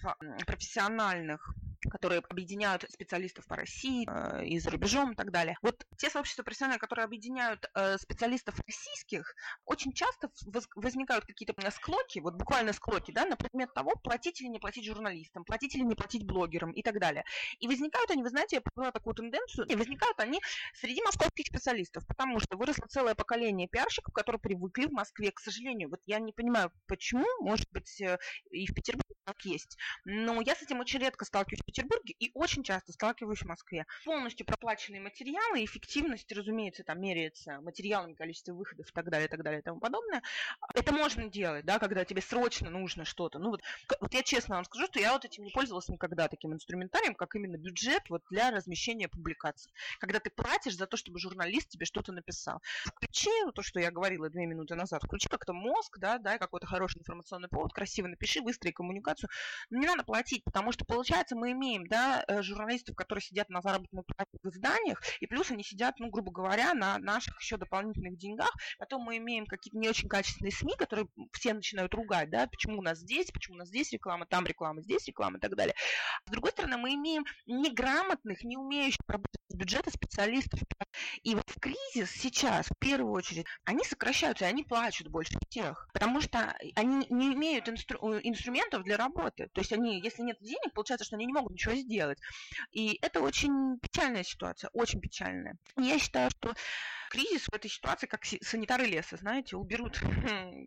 профессиональных, 0.47 1.54
которые 1.88 2.23
объединяют 2.28 2.85
специалистов 2.90 3.47
по 3.47 3.57
России 3.57 4.07
э, 4.09 4.45
и 4.45 4.59
за 4.59 4.71
рубежом 4.71 5.12
и 5.12 5.14
так 5.14 5.30
далее. 5.30 5.57
Вот 5.62 5.85
те 5.97 6.11
сообщества 6.11 6.42
профессиональные, 6.42 6.80
которые 6.80 7.04
объединяют 7.04 7.68
э, 7.75 7.99
специалистов 7.99 8.59
российских, 8.66 9.35
очень 9.64 9.92
часто 9.92 10.30
возникают 10.76 11.25
какие-то 11.25 11.54
склоки, 11.71 12.21
вот 12.21 12.35
буквально 12.35 12.73
склоки, 12.73 13.11
да, 13.12 13.25
на 13.25 13.37
предмет 13.37 13.73
того, 13.75 13.95
платить 14.02 14.40
или 14.40 14.49
не 14.49 14.59
платить 14.59 14.85
журналистам, 14.85 15.45
платить 15.45 15.75
или 15.75 15.83
не 15.83 15.95
платить 15.95 16.25
блогерам 16.25 16.73
и 16.73 16.83
так 16.83 16.99
далее. 16.99 17.25
И 17.59 17.68
возникают 17.68 18.11
они, 18.11 18.23
вы 18.23 18.30
знаете, 18.30 18.57
я 18.57 18.62
поняла 18.62 18.92
такую 18.92 19.14
тенденцию, 19.14 19.66
и 19.66 19.76
возникают 19.76 20.18
они 20.21 20.40
среди 20.75 21.02
московских 21.02 21.47
специалистов, 21.47 22.07
потому 22.07 22.40
что 22.40 22.57
выросло 22.57 22.87
целое 22.88 23.14
поколение 23.14 23.68
пиарщиков, 23.68 24.12
которые 24.14 24.40
привыкли 24.40 24.87
в 24.87 24.92
Москве, 24.92 25.30
к 25.30 25.40
сожалению. 25.40 25.90
Вот 25.90 26.00
я 26.07 26.18
не 26.18 26.33
понимаю, 26.33 26.73
почему, 26.87 27.26
может 27.40 27.71
быть, 27.71 28.00
э, 28.00 28.18
и 28.50 28.66
в 28.66 28.75
Петербурге 28.75 29.14
так 29.25 29.45
есть, 29.45 29.76
но 30.04 30.40
я 30.40 30.54
с 30.54 30.62
этим 30.62 30.80
очень 30.80 31.00
редко 31.00 31.25
сталкиваюсь 31.25 31.62
Петербурге 31.78 32.14
и 32.18 32.30
очень 32.35 32.64
часто 32.64 32.92
сталкиваюсь 32.92 33.40
в 33.40 33.47
Москве. 33.47 33.87
Полностью 34.04 34.47
проплаченные 34.47 35.00
материалы, 35.00 35.64
эффективность, 35.64 36.30
разумеется, 36.32 36.82
там 36.82 37.00
меряется 37.00 37.61
материалами, 37.61 38.14
количеством 38.14 38.56
выходов 38.56 38.88
и 38.88 38.92
так 38.92 39.08
далее, 39.08 39.28
и 39.28 39.30
так 39.30 39.42
далее, 39.42 39.61
и 39.61 39.62
тому 39.62 39.78
подобное. 39.78 40.23
Это 40.75 40.92
можно 40.92 41.28
делать, 41.28 41.64
да, 41.64 41.78
когда 41.78 42.04
тебе 42.04 42.20
срочно 42.20 42.70
нужно 42.70 43.04
что-то. 43.04 43.38
Ну 43.38 43.50
вот, 43.50 43.62
вот 44.00 44.12
я 44.12 44.23
честно 44.23 44.56
вам 44.56 44.64
скажу, 44.64 44.87
что 44.87 44.99
я 44.99 45.12
вот 45.12 45.25
этим 45.25 45.44
не 45.44 45.50
пользовалась 45.50 45.88
никогда, 45.88 46.28
таким 46.28 46.52
инструментарием, 46.52 47.14
как 47.14 47.35
именно 47.37 47.56
бюджет 47.56 48.11
вот 48.11 48.23
для 48.30 48.50
размещения 48.50 49.08
публикаций. 49.08 49.73
Когда 50.00 50.18
ты 50.18 50.30
платишь 50.30 50.76
за 50.76 50.87
то, 50.87 50.97
чтобы 50.97 51.20
журналист 51.20 51.68
тебе 51.68 51.87
что-то 51.87 52.12
написал. 52.12 52.61
Включи 52.85 53.30
то, 53.54 53.62
что 53.62 53.78
я 53.78 53.90
говорила 53.90 54.28
две 54.28 54.47
минуты 54.47 54.75
назад, 54.75 55.02
включи 55.04 55.28
как-то 55.28 55.52
мозг, 55.52 55.99
да, 55.99 56.18
дай 56.18 56.38
какой-то 56.38 56.66
хороший 56.66 56.99
информационный 56.99 57.49
повод, 57.49 57.73
красиво 57.73 58.08
напиши, 58.08 58.40
выстрои 58.40 58.73
коммуникацию. 58.73 59.30
Но 59.70 59.78
не 59.78 59.87
надо 59.87 60.02
платить, 60.02 60.44
потому 60.44 60.73
что, 60.73 60.85
получается, 60.85 61.37
мы 61.37 61.52
имеем, 61.58 61.86
да, 61.86 62.24
э, 62.28 62.42
журналистов, 62.42 62.96
которые 62.96 63.22
сидят 63.22 63.48
на 63.50 63.60
заработной 63.60 64.04
плате 64.04 64.38
в 64.42 64.48
изданиях, 64.48 65.02
и 65.20 65.26
плюс 65.26 65.50
они 65.50 65.64
сидят, 65.64 65.98
ну, 65.98 66.08
грубо 66.08 66.30
говоря, 66.30 66.72
на 66.74 66.98
наших 66.98 67.40
еще 67.40 67.56
дополнительных 67.56 68.16
деньгах. 68.16 68.52
Потом 68.78 69.02
мы 69.02 69.18
имеем 69.18 69.46
какие-то 69.46 69.78
не 69.78 69.88
очень 69.88 70.08
качественные 70.08 70.52
СМИ, 70.52 70.74
которые 70.78 71.08
все 71.32 71.52
начинают 71.52 71.92
ругать, 71.94 72.30
да, 72.30 72.46
почему 72.46 72.78
у 72.78 72.82
нас 72.82 72.98
здесь, 72.98 73.30
почему 73.30 73.56
у 73.56 73.58
нас 73.58 73.68
здесь 73.68 73.92
реклама, 73.92 74.26
там 74.26 74.46
реклама, 74.46 74.82
здесь 74.82 75.06
реклама 75.06 75.38
и 75.38 75.40
так 75.40 75.56
далее. 75.56 75.74
С 76.26 76.30
другой 76.30 76.52
стороны, 76.52 76.76
мы 76.76 76.94
имеем 76.94 77.24
неграмотных, 77.46 78.44
не 78.44 78.56
умеющих 78.56 79.00
работать 79.06 79.40
с 79.48 79.54
бюджета 79.54 79.90
специалистов. 79.90 80.60
И 81.22 81.34
вот 81.34 81.48
в 81.48 81.60
кризис 81.60 82.10
сейчас, 82.10 82.66
в 82.66 82.78
первую 82.78 83.12
очередь, 83.12 83.46
они 83.64 83.84
сокращаются, 83.84 84.44
и 84.44 84.48
они 84.48 84.64
плачут 84.64 85.08
больше 85.08 85.38
всех, 85.48 85.88
потому 85.92 86.20
что 86.20 86.56
они 86.74 87.06
не 87.10 87.34
имеют 87.34 87.68
инстру- 87.68 88.20
инструментов 88.22 88.84
для 88.84 88.96
работы. 88.96 89.48
То 89.52 89.60
есть 89.60 89.72
они, 89.72 90.00
если 90.00 90.22
нет 90.22 90.38
денег, 90.40 90.72
получается, 90.74 91.04
что 91.04 91.16
они 91.16 91.26
не 91.26 91.32
могут 91.32 91.52
ничего 91.52 91.74
сделать. 91.74 92.18
И 92.72 92.98
это 93.02 93.20
очень 93.20 93.78
печальная 93.80 94.24
ситуация, 94.24 94.70
очень 94.72 95.00
печальная. 95.00 95.56
Я 95.76 95.98
считаю, 95.98 96.30
что 96.30 96.54
кризис 97.10 97.46
в 97.46 97.54
этой 97.54 97.70
ситуации, 97.70 98.06
как 98.06 98.24
санитары 98.24 98.86
леса, 98.86 99.16
знаете, 99.16 99.56
уберут 99.56 100.00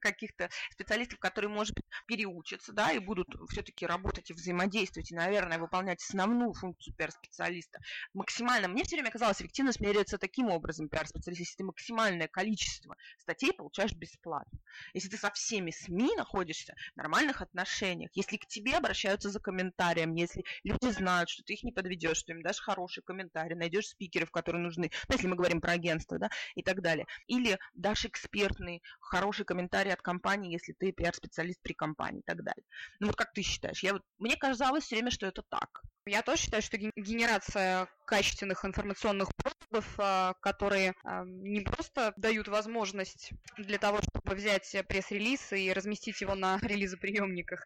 каких-то 0.02 0.50
специалистов, 0.72 1.20
которые, 1.20 1.50
может 1.50 1.76
быть, 1.76 1.86
переучатся, 2.08 2.74
да, 2.74 2.92
и 2.92 3.00
будут 3.00 3.28
все-таки 3.50 3.86
работать 3.86 4.30
и 4.30 4.34
взаимодействовать, 4.34 5.12
и, 5.12 5.16
наверное, 5.16 5.60
выполнять 5.60 6.02
основную 6.02 6.54
функцию 6.54 6.96
пиар-специалиста 6.96 7.80
максимально. 8.14 8.68
Мне 8.68 8.84
все 8.84 8.96
время 8.96 9.12
казалось, 9.12 9.42
эффективность 9.42 9.80
меряется 9.80 10.18
таким 10.22 10.50
образом, 10.50 10.88
пиар-специалист, 10.88 11.42
если 11.42 11.58
ты 11.58 11.64
максимальное 11.64 12.28
количество 12.28 12.96
статей 13.18 13.52
получаешь 13.52 13.94
бесплатно. 13.94 14.60
Если 14.94 15.10
ты 15.10 15.18
со 15.18 15.32
всеми 15.32 15.72
СМИ 15.72 16.16
находишься 16.16 16.76
в 16.94 16.98
нормальных 16.98 17.42
отношениях, 17.42 18.12
если 18.14 18.38
к 18.38 18.46
тебе 18.46 18.78
обращаются 18.78 19.30
за 19.30 19.40
комментарием, 19.40 20.14
если 20.16 20.44
люди 20.64 20.90
знают, 20.92 21.30
что 21.30 21.44
ты 21.44 21.54
их 21.54 21.64
не 21.64 21.72
подведешь, 21.72 22.18
что 22.18 22.32
им 22.32 22.42
дашь 22.42 22.60
хороший 22.60 23.04
комментарий, 23.04 23.56
найдешь 23.56 23.90
спикеров, 23.90 24.32
которые 24.32 24.62
нужны, 24.62 24.92
ну, 25.10 25.16
если 25.16 25.28
мы 25.28 25.36
говорим 25.36 25.60
про 25.60 25.74
агентство, 25.74 26.18
да, 26.18 26.30
и 26.56 26.64
так 26.64 26.82
далее. 26.82 27.06
Или 27.28 27.60
дашь 27.74 28.06
экспертный, 28.06 28.82
хороший 29.00 29.46
комментарий 29.46 29.92
от 29.92 30.02
компании, 30.02 30.54
если 30.54 30.74
ты 30.74 30.92
пиар-специалист 30.92 31.62
при 31.62 31.74
компании 31.74 32.20
и 32.20 32.26
так 32.26 32.44
далее. 32.44 32.64
Ну 33.00 33.08
вот 33.08 33.16
как 33.16 33.34
ты 33.34 33.42
считаешь? 33.42 33.84
Я 33.84 33.94
вот, 33.94 34.04
мне 34.20 34.38
казалось 34.38 34.84
все 34.84 34.96
время, 34.96 35.12
что 35.12 35.26
это 35.26 35.42
так. 35.50 35.82
Я 36.06 36.24
тоже 36.24 36.44
считаю, 36.44 36.64
что 36.64 36.78
генерация 36.78 37.88
качественных 38.06 38.66
информационных 38.66 39.30
поводов, 39.72 39.94
а, 39.98 40.34
которые 40.42 40.94
а, 41.04 41.24
не 41.26 41.62
просто 41.62 42.14
дают 42.18 42.48
возможность 42.48 43.32
для 43.58 43.78
того, 43.78 44.00
чтобы 44.02 44.36
взять 44.36 44.76
пресс-релиз 44.88 45.54
и 45.54 45.72
разместить 45.74 46.22
его 46.22 46.36
на 46.36 46.60
релизоприемниках, 46.62 47.66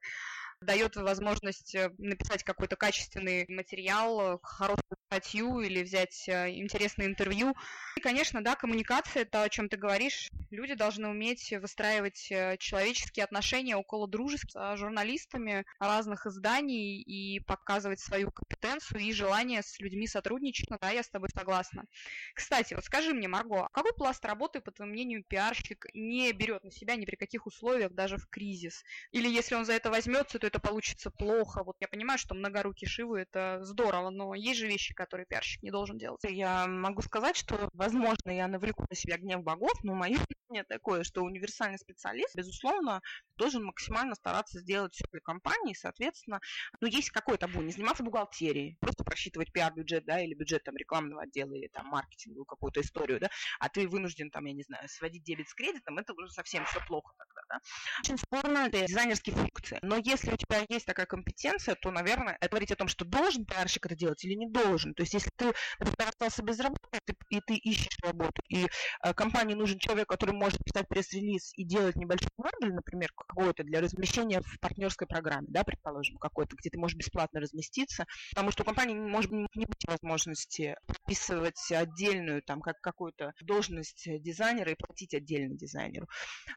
дает 0.65 0.95
возможность 0.95 1.75
э, 1.75 1.91
написать 1.97 2.43
какой-то 2.43 2.75
качественный 2.75 3.45
материал, 3.47 4.39
хорошую 4.43 4.97
статью 5.07 5.61
или 5.61 5.83
взять 5.83 6.27
э, 6.27 6.51
интересное 6.51 7.07
интервью. 7.07 7.55
И, 7.95 8.01
конечно, 8.01 8.43
да, 8.43 8.55
коммуникация, 8.55 9.23
это 9.23 9.43
о 9.43 9.49
чем 9.49 9.69
ты 9.69 9.77
говоришь. 9.77 10.29
Люди 10.51 10.73
должны 10.73 11.07
уметь 11.07 11.53
выстраивать 11.53 12.31
э, 12.31 12.57
человеческие 12.57 13.23
отношения 13.23 13.75
около 13.75 14.07
дружеских 14.07 14.51
с 14.51 14.77
журналистами 14.77 15.65
разных 15.79 16.25
изданий 16.25 17.01
и 17.01 17.39
показывать 17.41 17.99
свою 17.99 18.31
компетенцию 18.31 19.01
и 19.01 19.11
желание 19.13 19.61
с 19.61 19.79
людьми 19.79 20.07
сотрудничать. 20.07 20.69
Ну 20.69 20.77
да, 20.81 20.89
я 20.91 21.03
с 21.03 21.09
тобой 21.09 21.29
согласна. 21.33 21.85
Кстати, 22.33 22.73
вот 22.73 22.83
скажи 22.83 23.13
мне, 23.13 23.27
Марго, 23.27 23.65
а 23.65 23.69
какой 23.69 23.93
пласт 23.93 24.23
работы, 24.25 24.61
по 24.61 24.71
твоему 24.71 24.93
мнению, 24.93 25.23
пиарщик 25.23 25.85
не 25.93 26.31
берет 26.33 26.63
на 26.63 26.71
себя 26.71 26.95
ни 26.95 27.05
при 27.05 27.15
каких 27.15 27.45
условиях, 27.45 27.93
даже 27.93 28.17
в 28.17 28.27
кризис? 28.27 28.83
Или 29.11 29.29
если 29.29 29.55
он 29.55 29.65
за 29.65 29.73
это 29.73 29.89
возьмется, 29.89 30.39
то 30.39 30.47
это 30.47 30.54
получится 30.59 31.11
плохо? 31.11 31.63
Вот 31.63 31.75
я 31.79 31.87
понимаю, 31.87 32.17
что 32.19 32.35
многорукий 32.35 32.87
Шивы 32.87 33.21
это 33.21 33.59
здорово, 33.63 34.09
но 34.09 34.33
есть 34.33 34.59
же 34.59 34.67
вещи, 34.67 34.93
которые 34.93 35.25
пиарщик 35.25 35.63
не 35.63 35.71
должен 35.71 35.97
делать. 35.97 36.21
Я 36.23 36.67
могу 36.67 37.01
сказать, 37.01 37.35
что, 37.35 37.69
возможно, 37.73 38.31
я 38.31 38.47
навлеку 38.47 38.85
на 38.89 38.95
себя 38.95 39.17
гнев 39.17 39.43
богов, 39.43 39.73
но 39.83 39.93
мое 39.93 40.19
мнение 40.49 40.63
такое, 40.63 41.03
что 41.03 41.23
универсальный 41.23 41.77
специалист, 41.77 42.35
безусловно, 42.35 43.01
должен 43.37 43.63
максимально 43.63 44.15
стараться 44.15 44.59
сделать 44.59 44.93
все 44.93 45.05
для 45.11 45.21
компании, 45.21 45.73
соответственно, 45.73 46.39
ну, 46.79 46.87
есть 46.87 47.09
какой 47.09 47.37
то 47.37 47.47
табу, 47.47 47.61
не 47.61 47.71
заниматься 47.71 48.03
бухгалтерией, 48.03 48.77
просто 48.79 49.03
просчитывать 49.03 49.51
пиар-бюджет, 49.51 50.05
да, 50.05 50.19
или 50.21 50.33
бюджет 50.33 50.63
там 50.63 50.75
рекламного 50.77 51.23
отдела, 51.23 51.53
или 51.53 51.67
там 51.67 51.87
маркетинговую 51.87 52.45
какую-то 52.45 52.81
историю, 52.81 53.19
да, 53.19 53.29
а 53.59 53.69
ты 53.69 53.87
вынужден 53.87 54.31
там, 54.31 54.45
я 54.45 54.53
не 54.53 54.63
знаю, 54.63 54.87
сводить 54.87 55.23
дебет 55.23 55.47
с 55.47 55.53
кредитом, 55.53 55.97
это 55.97 56.13
уже 56.13 56.29
совсем 56.29 56.65
все 56.65 56.79
плохо 56.87 57.13
тогда, 57.17 57.41
да. 57.49 57.59
Очень 57.99 58.17
спорно 58.17 58.67
это 58.67 58.85
дизайнерские 58.85 59.35
функции, 59.35 59.79
но 59.81 59.97
если 59.97 60.31
у 60.35 60.37
тебя 60.37 60.65
есть 60.69 60.85
такая 60.85 61.05
компетенция, 61.05 61.75
то, 61.75 61.91
наверное, 61.91 62.37
говорить 62.49 62.71
о 62.71 62.75
том, 62.75 62.87
что 62.87 63.05
должен 63.05 63.45
пиарщик 63.45 63.85
это 63.85 63.95
делать 63.95 64.23
или 64.23 64.35
не 64.35 64.49
должен, 64.49 64.93
то 64.93 65.01
есть 65.03 65.13
если 65.13 65.31
ты, 65.35 65.53
например, 65.79 66.09
остался 66.09 66.43
без 66.43 66.59
работы, 66.59 66.99
ты, 67.05 67.15
и 67.29 67.41
ты 67.41 67.55
ищешь 67.55 67.97
работу, 68.03 68.41
и 68.49 68.65
э, 68.65 69.13
компании 69.13 69.55
нужен 69.55 69.79
человек, 69.79 70.07
который 70.07 70.35
может 70.35 70.63
писать 70.63 70.87
пресс-релиз 70.87 71.53
и 71.55 71.63
делать 71.63 71.95
небольшой 71.95 72.29
модуль, 72.37 72.73
например, 72.73 73.09
какой-то 73.15 73.63
для 73.63 73.81
размещения 73.81 74.41
в 74.41 74.59
партнерской 74.59 75.07
программе, 75.07 75.47
да, 75.49 75.63
предположим, 75.63 76.17
какой-то, 76.17 76.55
где 76.55 76.69
ты 76.69 76.77
можешь 76.77 76.97
бесплатно 76.97 77.39
разместиться, 77.39 78.05
потому 78.31 78.51
что 78.51 78.63
у 78.63 78.65
компании 78.65 78.95
может 78.95 79.31
не 79.31 79.65
быть 79.65 79.85
возможности 79.87 80.75
подписывать 80.85 81.59
отдельную, 81.71 82.41
там, 82.41 82.61
как 82.61 82.79
какую-то 82.81 83.33
должность 83.41 84.07
дизайнера 84.21 84.71
и 84.71 84.75
платить 84.75 85.13
отдельно 85.13 85.55
дизайнеру. 85.55 86.07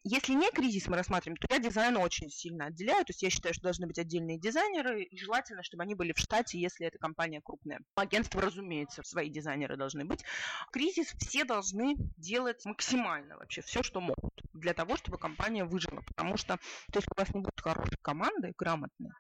Если 0.04 0.32
не 0.32 0.50
кризис 0.50 0.88
мы 0.88 0.97
рассматриваем, 0.97 1.37
то 1.37 1.54
я 1.54 1.61
дизайн 1.61 1.97
очень 1.97 2.30
сильно 2.30 2.66
отделяю. 2.66 3.04
То 3.04 3.11
есть 3.11 3.23
я 3.23 3.30
считаю, 3.30 3.54
что 3.54 3.67
должны 3.68 3.87
быть 3.87 3.98
отдельные 3.98 4.38
дизайнеры, 4.38 5.02
и 5.02 5.18
желательно, 5.18 5.62
чтобы 5.62 5.82
они 5.82 5.94
были 5.94 6.12
в 6.12 6.18
штате, 6.18 6.58
если 6.58 6.87
эта 6.87 6.98
компания 6.98 7.40
крупная. 7.42 7.80
Агентство, 7.96 8.40
разумеется, 8.40 9.02
свои 9.02 9.28
дизайнеры 9.28 9.76
должны 9.76 10.04
быть. 10.04 10.25
Кризис 10.72 11.14
все 11.18 11.44
должны 11.44 11.96
делать 12.16 12.64
максимально 12.64 13.37
вообще 13.37 13.60
все, 13.60 13.82
что 13.82 14.00
могут 14.00 14.32
для 14.54 14.75
того, 14.75 14.96
чтобы 14.96 15.18
компания 15.18 15.64
выжила. 15.64 16.00
Потому 16.00 16.37
что, 16.37 16.56
то 16.92 16.98
есть 16.98 17.08
у 17.14 17.20
вас 17.20 17.32
не 17.34 17.40
будет 17.40 17.60
хорошей 17.60 17.98
команды, 18.02 18.54
грамотной, 18.56 19.10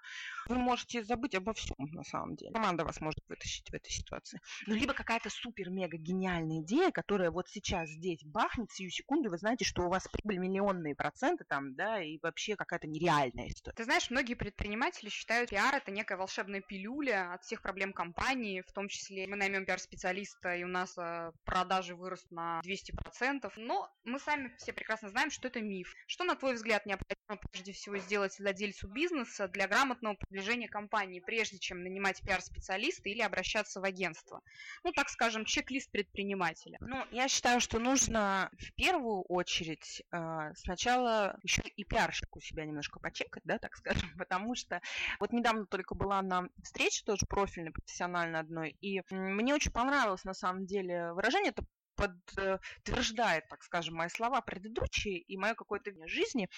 вы 0.48 0.56
можете 0.56 1.04
забыть 1.04 1.34
обо 1.34 1.52
всем 1.52 1.76
на 1.78 2.04
самом 2.04 2.36
деле. 2.36 2.52
Команда 2.52 2.84
вас 2.84 3.00
может 3.00 3.20
вытащить 3.28 3.70
в 3.70 3.74
этой 3.74 3.90
ситуации. 3.90 4.40
Ну, 4.66 4.74
либо 4.74 4.94
какая-то 4.94 5.28
супер-мега-гениальная 5.28 6.62
идея, 6.62 6.90
которая 6.90 7.30
вот 7.30 7.48
сейчас 7.48 7.90
здесь 7.90 8.24
бахнет, 8.24 8.70
сию 8.72 8.90
секунду, 8.90 9.30
вы 9.30 9.38
знаете, 9.38 9.64
что 9.64 9.82
у 9.82 9.90
вас 9.90 10.08
прибыль 10.08 10.38
миллионные 10.38 10.94
проценты 10.94 11.44
там, 11.44 11.74
да, 11.74 12.02
и 12.02 12.18
вообще 12.22 12.56
какая-то 12.56 12.86
нереальная 12.86 13.48
история. 13.48 13.76
Ты 13.76 13.84
знаешь, 13.84 14.10
многие 14.10 14.34
предприниматели 14.38 15.08
считают 15.08 15.50
пиар 15.50 15.74
это 15.74 15.90
некая 15.90 16.16
волшебная 16.16 16.60
пилюля 16.60 17.34
от 17.34 17.44
всех 17.44 17.62
проблем 17.62 17.92
компании, 17.92 18.62
в 18.62 18.72
том 18.72 18.88
числе 18.88 19.26
мы 19.26 19.36
наймем 19.36 19.66
пиар-специалиста, 19.66 20.54
и 20.54 20.64
у 20.64 20.68
нас 20.68 20.96
э, 20.96 21.32
продажи 21.44 21.94
вырастут 21.94 22.30
на 22.30 22.60
200%, 22.64 23.52
но 23.56 23.90
мы 24.04 24.18
сами 24.18 24.54
все 24.58 24.72
прекрасно 24.72 25.10
знаем, 25.10 25.30
что 25.30 25.48
это 25.48 25.60
миф. 25.60 25.94
Что, 26.06 26.24
на 26.24 26.36
твой 26.36 26.54
взгляд, 26.54 26.86
необходимо 26.86 27.18
прежде 27.50 27.72
всего 27.72 27.98
сделать 27.98 28.38
владельцу 28.38 28.88
бизнеса 28.88 29.48
для 29.48 29.66
грамотного 29.68 30.14
продвижения 30.14 30.68
компании, 30.68 31.20
прежде 31.20 31.58
чем 31.58 31.82
нанимать 31.82 32.22
пиар-специалиста 32.22 33.08
или 33.08 33.20
обращаться 33.20 33.80
в 33.80 33.84
агентство? 33.84 34.40
Ну, 34.84 34.92
так 34.92 35.08
скажем, 35.08 35.44
чек-лист 35.44 35.90
предпринимателя. 35.90 36.78
Ну, 36.80 37.04
я 37.10 37.28
считаю, 37.28 37.60
что 37.60 37.78
нужно 37.78 38.50
в 38.58 38.72
первую 38.74 39.22
очередь 39.22 40.02
э, 40.10 40.52
сначала 40.54 41.38
еще 41.42 41.62
и 41.62 41.84
пиарщику 41.84 42.40
себя 42.40 42.64
немножко 42.64 43.00
почекать, 43.00 43.42
да, 43.44 43.58
так 43.58 43.76
скажем, 43.76 44.08
потому 44.28 44.54
что 44.54 44.80
вот 45.20 45.32
недавно 45.32 45.66
только 45.66 45.94
была 45.94 46.22
на 46.22 46.48
встрече 46.62 47.02
тоже 47.04 47.26
профильной, 47.26 47.72
профессиональной 47.72 48.40
одной, 48.40 48.76
и 48.80 49.02
мне 49.10 49.54
очень 49.54 49.72
понравилось 49.72 50.24
на 50.24 50.34
самом 50.34 50.66
деле 50.66 51.12
выражение, 51.12 51.50
это 51.50 51.64
подтверждает, 51.98 53.48
так 53.48 53.62
скажем, 53.62 53.96
мои 53.96 54.08
слова 54.08 54.40
предыдущие 54.40 55.18
и 55.18 55.36
мое 55.36 55.54
какое-то 55.54 55.90
жизни. 56.06 56.48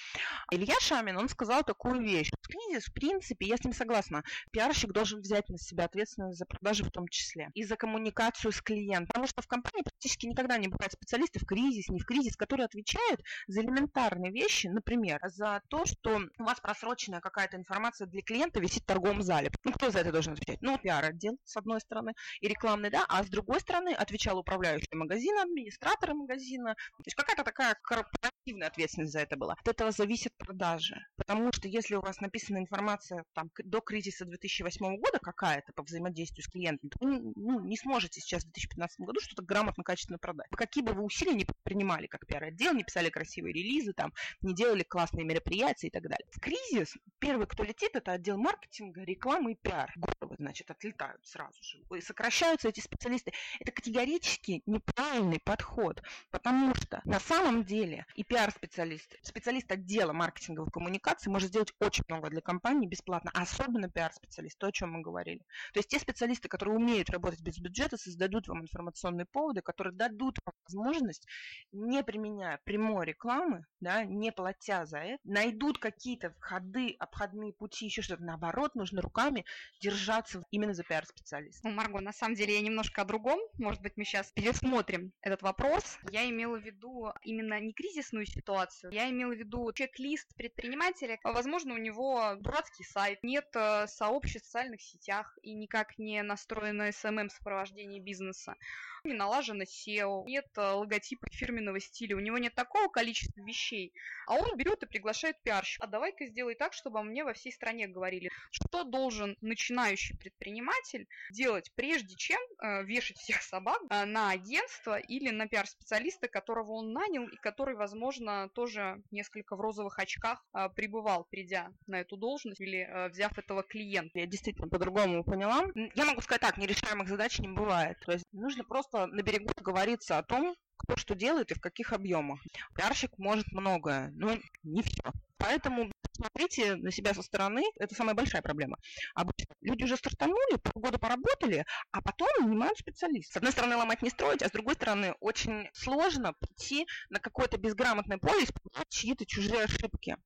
Илья 0.50 0.78
Шамин, 0.80 1.16
он 1.16 1.28
сказал 1.28 1.64
такую 1.64 2.02
вещь. 2.02 2.30
Кризис, 2.42 2.87
в 2.87 2.92
принципе, 2.92 3.47
я 3.47 3.56
с 3.56 3.64
ним 3.64 3.73
согласна. 3.73 4.23
Пиарщик 4.52 4.92
должен 4.92 5.20
взять 5.20 5.49
на 5.49 5.59
себя 5.59 5.85
ответственность 5.85 6.38
за 6.38 6.47
продажи 6.47 6.85
в 6.85 6.90
том 6.90 7.09
числе. 7.09 7.50
И 7.54 7.64
за 7.64 7.76
коммуникацию 7.76 8.52
с 8.52 8.61
клиентом. 8.61 9.06
Потому 9.09 9.26
что 9.26 9.42
в 9.42 9.47
компании 9.47 9.82
практически 9.82 10.26
никогда 10.26 10.59
не 10.59 10.68
бывает 10.68 10.92
специалистов 10.92 11.42
в 11.42 11.47
кризис, 11.47 11.88
не 11.88 12.00
в 12.00 12.04
кризис, 12.04 12.37
которые 12.37 12.66
отвечают 12.66 13.23
за 13.47 13.62
элементарные 13.62 14.32
вещи. 14.32 14.66
Например, 14.66 15.20
за 15.25 15.62
то, 15.68 15.87
что 15.87 16.20
у 16.38 16.44
вас 16.44 16.61
просроченная 16.61 17.20
какая-то 17.20 17.56
информация 17.56 18.06
для 18.06 18.23
клиента 18.23 18.61
висит 18.61 18.82
в 18.82 18.87
торговом 18.87 19.23
зале. 19.23 19.50
Ну, 19.64 19.73
кто 19.73 19.90
за 19.90 20.00
это 20.00 20.12
должен 20.12 20.35
отвечать? 20.35 20.61
Ну, 20.61 20.78
пиар-отдел, 20.78 21.38
с 21.44 21.56
одной 21.56 21.80
стороны, 21.80 22.14
и 22.40 22.49
рекламный, 22.49 22.90
да, 22.90 23.04
а 23.09 23.23
с 23.23 23.28
другой 23.28 23.61
стороны 23.61 23.94
отвечал 23.94 24.38
управляющий 24.38 24.94
магазин, 24.94 25.29
магазина, 25.30 25.42
администратора 25.42 26.14
магазина. 26.14 26.75
То 26.75 27.04
есть 27.06 27.16
какая-то 27.16 27.44
такая 27.44 27.76
корпоративная 27.82 28.29
ответственность 28.62 29.12
за 29.12 29.20
это 29.20 29.37
была. 29.37 29.54
От 29.54 29.68
этого 29.68 29.90
зависят 29.90 30.32
продажи. 30.37 30.97
Потому 31.16 31.52
что 31.52 31.68
если 31.68 31.94
у 31.94 32.00
вас 32.00 32.20
написана 32.20 32.59
информация 32.59 33.25
там, 33.35 33.50
до 33.64 33.80
кризиса 33.80 34.25
2008 34.25 34.97
года 34.97 35.18
какая-то 35.20 35.73
по 35.73 35.82
взаимодействию 35.82 36.44
с 36.44 36.49
клиентом, 36.49 36.90
то 36.90 36.99
вы 37.00 37.20
ну, 37.37 37.61
не 37.61 37.76
сможете 37.76 38.20
сейчас 38.20 38.42
в 38.42 38.47
2015 38.47 39.00
году 39.00 39.20
что-то 39.20 39.42
грамотно, 39.42 39.85
качественно 39.85 40.18
продать. 40.18 40.49
Какие 40.50 40.85
бы 40.85 40.92
вы 40.92 41.02
усилия 41.02 41.35
не 41.35 41.44
предпринимали, 41.44 42.06
как 42.06 42.26
пиар-отдел, 42.26 42.75
не 42.75 42.85
писали 42.85 43.11
красивые 43.11 43.52
релизы, 43.52 43.92
там, 43.92 44.12
не 44.42 44.54
делали 44.54 44.82
классные 44.82 45.25
мероприятия 45.25 45.88
и 45.88 45.90
так 45.90 46.02
далее. 46.02 46.26
В 46.30 46.40
кризис 46.40 46.97
первый, 47.18 47.47
кто 47.47 47.62
летит, 47.62 47.90
это 47.94 48.12
отдел 48.12 48.38
маркетинга, 48.38 49.02
рекламы 49.02 49.52
и 49.52 49.54
пиар. 49.56 49.92
Головы, 49.97 50.37
значит, 50.38 50.70
отлетают 50.70 51.25
сразу 51.26 51.62
же. 51.62 51.78
И 51.97 52.00
сокращаются 52.00 52.68
эти 52.68 52.80
специалисты. 52.80 53.32
Это 53.61 53.73
категорически 53.73 54.62
неправильно 54.66 55.11
правильный 55.20 55.40
подход, 55.40 56.02
потому 56.30 56.75
что 56.75 57.00
на 57.04 57.20
самом 57.20 57.64
деле 57.64 58.06
и 58.14 58.25
пиар-специалист, 58.30 59.16
специалист 59.22 59.70
отдела 59.72 60.12
маркетинговой 60.12 60.70
коммуникации 60.70 61.28
может 61.28 61.49
сделать 61.49 61.75
очень 61.80 62.04
много 62.08 62.30
для 62.30 62.40
компании 62.40 62.87
бесплатно, 62.87 63.32
особенно 63.34 63.90
пиар-специалист, 63.90 64.56
то, 64.56 64.68
о 64.68 64.72
чем 64.72 64.92
мы 64.92 65.02
говорили. 65.02 65.40
То 65.72 65.80
есть 65.80 65.88
те 65.88 65.99
специалисты, 65.99 66.49
которые 66.49 66.76
умеют 66.76 67.10
работать 67.10 67.40
без 67.40 67.58
бюджета, 67.58 67.96
создадут 67.96 68.46
вам 68.46 68.62
информационные 68.62 69.26
поводы, 69.26 69.62
которые 69.62 69.94
дадут 69.94 70.38
вам 70.44 70.54
возможность, 70.64 71.26
не 71.72 72.04
применяя 72.04 72.60
прямой 72.62 73.04
рекламы, 73.04 73.66
да, 73.80 74.04
не 74.04 74.30
платя 74.30 74.87
за 74.87 74.99
это, 74.99 75.18
найдут 75.25 75.78
какие-то 75.78 76.30
входы, 76.30 76.94
обходные 77.00 77.52
пути, 77.52 77.87
еще 77.87 78.00
что-то. 78.00 78.22
Наоборот, 78.22 78.76
нужно 78.76 79.02
руками 79.02 79.44
держаться 79.80 80.44
именно 80.52 80.72
за 80.72 80.84
пиар-специалиста. 80.84 81.68
Ну, 81.68 81.75
Марго, 81.75 82.00
на 82.00 82.12
самом 82.12 82.37
деле 82.37 82.54
я 82.54 82.60
немножко 82.60 83.02
о 83.02 83.04
другом. 83.04 83.40
Может 83.58 83.82
быть, 83.82 83.96
мы 83.96 84.04
сейчас 84.04 84.30
пересмотрим 84.30 85.12
этот 85.20 85.42
вопрос. 85.42 85.99
Я 86.12 86.30
имела 86.30 86.58
в 86.58 86.62
виду 86.62 87.08
именно 87.22 87.58
не 87.58 87.72
кризисную 87.72 88.20
ситуацию, 88.27 88.93
я 88.93 89.11
имела 89.11 89.33
в 89.33 89.39
виду 89.39 89.73
чек-лист 89.73 90.35
предпринимателя. 90.37 91.19
Возможно, 91.25 91.75
у 91.75 91.79
него 91.79 92.37
дурацкий 92.39 92.85
сайт, 92.85 93.23
нет 93.23 93.49
э, 93.55 93.87
сообществ 93.87 94.49
в 94.49 94.50
социальных 94.50 94.83
сетях 94.83 95.39
и 95.43 95.53
никак 95.53 95.99
не 95.99 96.23
настроено 96.23 96.89
SMM-сопровождение 96.89 98.00
бизнеса. 98.00 98.57
Не 99.05 99.15
налажено 99.15 99.62
SEO, 99.62 100.25
нет 100.27 100.47
э, 100.57 100.61
логотипа 100.61 101.27
фирменного 101.31 101.81
стиля, 101.81 102.17
у 102.17 102.21
него 102.21 102.37
нет 102.37 102.55
такого 102.55 102.89
количества 102.89 103.41
вещей, 103.41 103.95
а 104.27 104.35
он 104.35 104.57
берет 104.57 104.83
и 104.83 104.87
приглашает 104.87 105.41
пиарщика. 105.43 105.85
А 105.85 105.87
давай-ка 105.87 106.27
сделай 106.27 106.55
так, 106.55 106.75
чтобы 106.75 107.03
мне 107.03 107.25
во 107.25 107.33
всей 107.33 107.53
стране 107.53 107.89
говорили, 107.89 108.31
что 108.50 108.85
должен 108.85 109.37
начинающий 109.41 110.17
предприниматель 110.19 111.09
делать, 111.30 111.73
прежде 111.75 112.15
чем 112.15 112.41
э, 112.59 112.85
вешать 112.85 113.17
всех 113.17 113.41
собак 113.43 113.80
э, 113.89 114.04
на 114.04 114.30
агентство 114.30 114.99
или 114.99 115.30
на 115.30 115.49
пиар-специалиста, 115.49 116.28
которого 116.28 116.73
он 116.73 116.93
нанял 116.93 117.26
и 117.26 117.37
который, 117.37 117.76
возможно, 117.76 118.09
тоже 118.54 119.02
несколько 119.10 119.56
в 119.56 119.60
розовых 119.60 119.99
очках 119.99 120.44
э, 120.54 120.68
пребывал, 120.75 121.26
придя 121.30 121.68
на 121.86 122.00
эту 122.00 122.16
должность 122.16 122.60
или 122.60 122.80
э, 122.80 123.08
взяв 123.08 123.36
этого 123.38 123.62
клиента. 123.62 124.18
Я 124.18 124.26
действительно 124.26 124.68
по-другому 124.68 125.25
поняла. 125.25 125.64
Я 125.94 126.04
могу 126.04 126.20
сказать 126.20 126.42
так, 126.42 126.56
нерешаемых 126.56 127.08
задач 127.08 127.38
не 127.38 127.49
бывает. 127.49 127.99
То 128.04 128.12
есть 128.12 128.25
нужно 128.32 128.64
просто 128.64 129.06
на 129.06 129.23
берегу 129.23 129.50
говорится 129.60 130.18
о 130.18 130.23
том, 130.23 130.54
кто 130.76 130.96
что 130.96 131.14
делает 131.14 131.50
и 131.50 131.54
в 131.54 131.60
каких 131.60 131.92
объемах. 131.92 132.40
Пиарщик 132.76 133.16
может 133.18 133.52
многое, 133.52 134.10
но 134.14 134.36
не 134.62 134.82
все. 134.82 135.12
Поэтому 135.41 135.91
смотрите 136.21 136.76
на 136.76 136.91
себя 136.91 137.15
со 137.15 137.23
стороны, 137.23 137.65
это 137.79 137.95
самая 137.95 138.15
большая 138.15 138.43
проблема. 138.43 138.76
Обычно 139.15 139.55
люди 139.63 139.85
уже 139.85 139.97
стартанули, 139.97 140.59
полгода 140.63 140.99
поработали, 140.99 141.65
а 141.93 142.03
потом 142.03 142.29
нанимают 142.41 142.79
специалистов. 142.79 143.33
С 143.33 143.37
одной 143.39 143.53
стороны, 143.53 143.76
ломать 143.76 144.03
не 144.03 144.11
строить, 144.11 144.43
а 144.43 144.49
с 144.49 144.53
другой 144.53 144.75
стороны, 144.75 145.15
очень 145.21 145.69
сложно 145.73 146.35
прийти 146.35 146.87
на 147.09 147.21
какое-то 147.21 147.57
безграмотное 147.59 148.19
поле 148.19 148.43
и 148.43 148.45
исправлять 148.45 148.89
чьи-то 148.91 149.25
чужие 149.25 149.65
ошибки. 149.65 150.17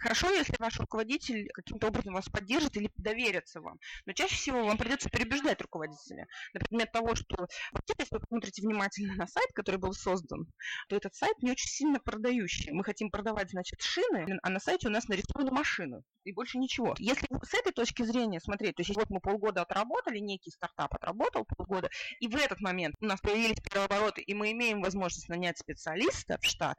Хорошо, 0.00 0.30
если 0.32 0.54
ваш 0.58 0.78
руководитель 0.80 1.48
каким-то 1.54 1.88
образом 1.88 2.14
вас 2.14 2.28
поддержит 2.28 2.76
или 2.76 2.90
доверится 2.96 3.60
вам, 3.60 3.78
но 4.06 4.12
чаще 4.12 4.34
всего 4.34 4.64
вам 4.64 4.78
придется 4.78 5.08
переубеждать 5.10 5.60
руководителя. 5.60 6.26
Например, 6.54 6.88
того, 6.88 7.14
что 7.14 7.46
вообще, 7.72 7.94
если 7.98 8.16
вы 8.16 8.20
посмотрите 8.20 8.62
внимательно 8.62 9.14
на 9.14 9.26
сайт, 9.26 9.50
который 9.54 9.76
был 9.76 9.92
создан, 9.92 10.46
то 10.88 10.96
этот 10.96 11.14
сайт 11.14 11.40
не 11.42 11.52
очень 11.52 11.68
сильно 11.68 12.00
продающий. 12.00 12.72
Мы 12.72 12.82
хотим 12.82 13.10
продавать, 13.10 13.50
значит, 13.50 13.80
шины, 13.80 14.39
а 14.42 14.50
на 14.50 14.60
сайте 14.60 14.88
у 14.88 14.90
нас 14.90 15.08
нарисована 15.08 15.50
машина 15.50 16.02
и 16.24 16.32
больше 16.32 16.58
ничего. 16.58 16.94
Если 16.98 17.26
с 17.42 17.54
этой 17.54 17.72
точки 17.72 18.02
зрения 18.02 18.40
смотреть, 18.40 18.76
то 18.76 18.82
есть 18.82 18.94
вот 18.94 19.10
мы 19.10 19.20
полгода 19.20 19.62
отработали, 19.62 20.18
некий 20.18 20.50
стартап 20.50 20.94
отработал 20.94 21.44
полгода, 21.44 21.88
и 22.20 22.28
в 22.28 22.36
этот 22.36 22.60
момент 22.60 22.94
у 23.00 23.06
нас 23.06 23.20
появились 23.20 23.60
первообороты, 23.60 24.20
и 24.20 24.34
мы 24.34 24.52
имеем 24.52 24.82
возможность 24.82 25.28
нанять 25.28 25.58
специалиста 25.58 26.38
в 26.40 26.44
штат, 26.44 26.78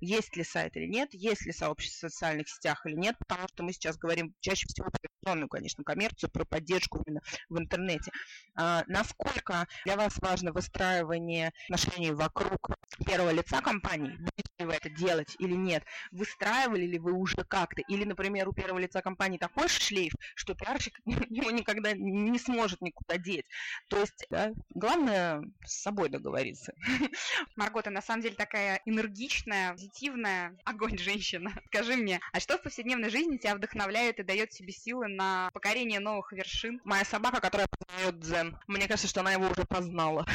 есть 0.00 0.36
ли 0.36 0.44
сайт 0.44 0.76
или 0.76 0.86
нет, 0.86 1.10
есть 1.12 1.46
ли 1.46 1.52
сообщество 1.52 2.08
в 2.08 2.12
социальных 2.12 2.48
сетях 2.48 2.84
или 2.86 2.94
нет, 2.94 3.16
потому 3.18 3.48
что 3.48 3.62
мы 3.62 3.72
сейчас 3.72 3.96
говорим 3.96 4.34
чаще 4.40 4.66
всего 4.66 4.90
про 4.90 4.98
электронную, 5.02 5.48
конечно, 5.48 5.84
коммерцию, 5.84 6.30
про 6.30 6.44
поддержку 6.44 7.02
именно 7.06 7.20
в 7.48 7.58
интернете. 7.58 8.10
А, 8.56 8.84
насколько 8.86 9.66
для 9.84 9.96
вас 9.96 10.18
важно 10.18 10.52
выстраивание 10.52 11.52
отношений 11.68 12.12
вокруг 12.12 12.70
первого 13.06 13.30
лица 13.30 13.60
компании, 13.60 14.16
будете 14.16 14.48
ли 14.48 14.49
вы 14.64 14.74
это 14.74 14.90
делать 14.90 15.36
или 15.38 15.54
нет, 15.54 15.84
выстраивали 16.10 16.86
ли 16.86 16.98
вы 16.98 17.12
уже 17.12 17.44
как-то, 17.44 17.82
или, 17.82 18.04
например, 18.04 18.48
у 18.48 18.52
первого 18.52 18.78
лица 18.78 19.02
компании 19.02 19.38
такой 19.38 19.68
шлейф, 19.68 20.12
что 20.34 20.54
пиарщик 20.54 21.00
его 21.06 21.50
никогда 21.50 21.92
не 21.92 22.38
сможет 22.38 22.80
никуда 22.80 23.16
деть. 23.16 23.46
То 23.88 24.00
есть, 24.00 24.26
да, 24.30 24.52
главное 24.74 25.42
с 25.64 25.82
собой 25.82 26.08
договориться. 26.08 26.72
Марго, 27.56 27.82
ты 27.82 27.90
на 27.90 28.02
самом 28.02 28.22
деле 28.22 28.34
такая 28.34 28.80
энергичная, 28.84 29.72
позитивная, 29.72 30.56
огонь 30.64 30.98
женщина. 30.98 31.52
Скажи 31.66 31.96
мне, 31.96 32.20
а 32.32 32.40
что 32.40 32.58
в 32.58 32.62
повседневной 32.62 33.10
жизни 33.10 33.36
тебя 33.36 33.54
вдохновляет 33.54 34.18
и 34.18 34.22
дает 34.22 34.50
тебе 34.50 34.72
силы 34.72 35.08
на 35.08 35.50
покорение 35.52 36.00
новых 36.00 36.32
вершин? 36.32 36.80
Моя 36.84 37.04
собака, 37.04 37.40
которая 37.40 37.68
познает 37.68 38.20
дзен. 38.20 38.58
Мне 38.66 38.86
кажется, 38.86 39.08
что 39.08 39.20
она 39.20 39.32
его 39.32 39.48
уже 39.48 39.64
познала. 39.64 40.26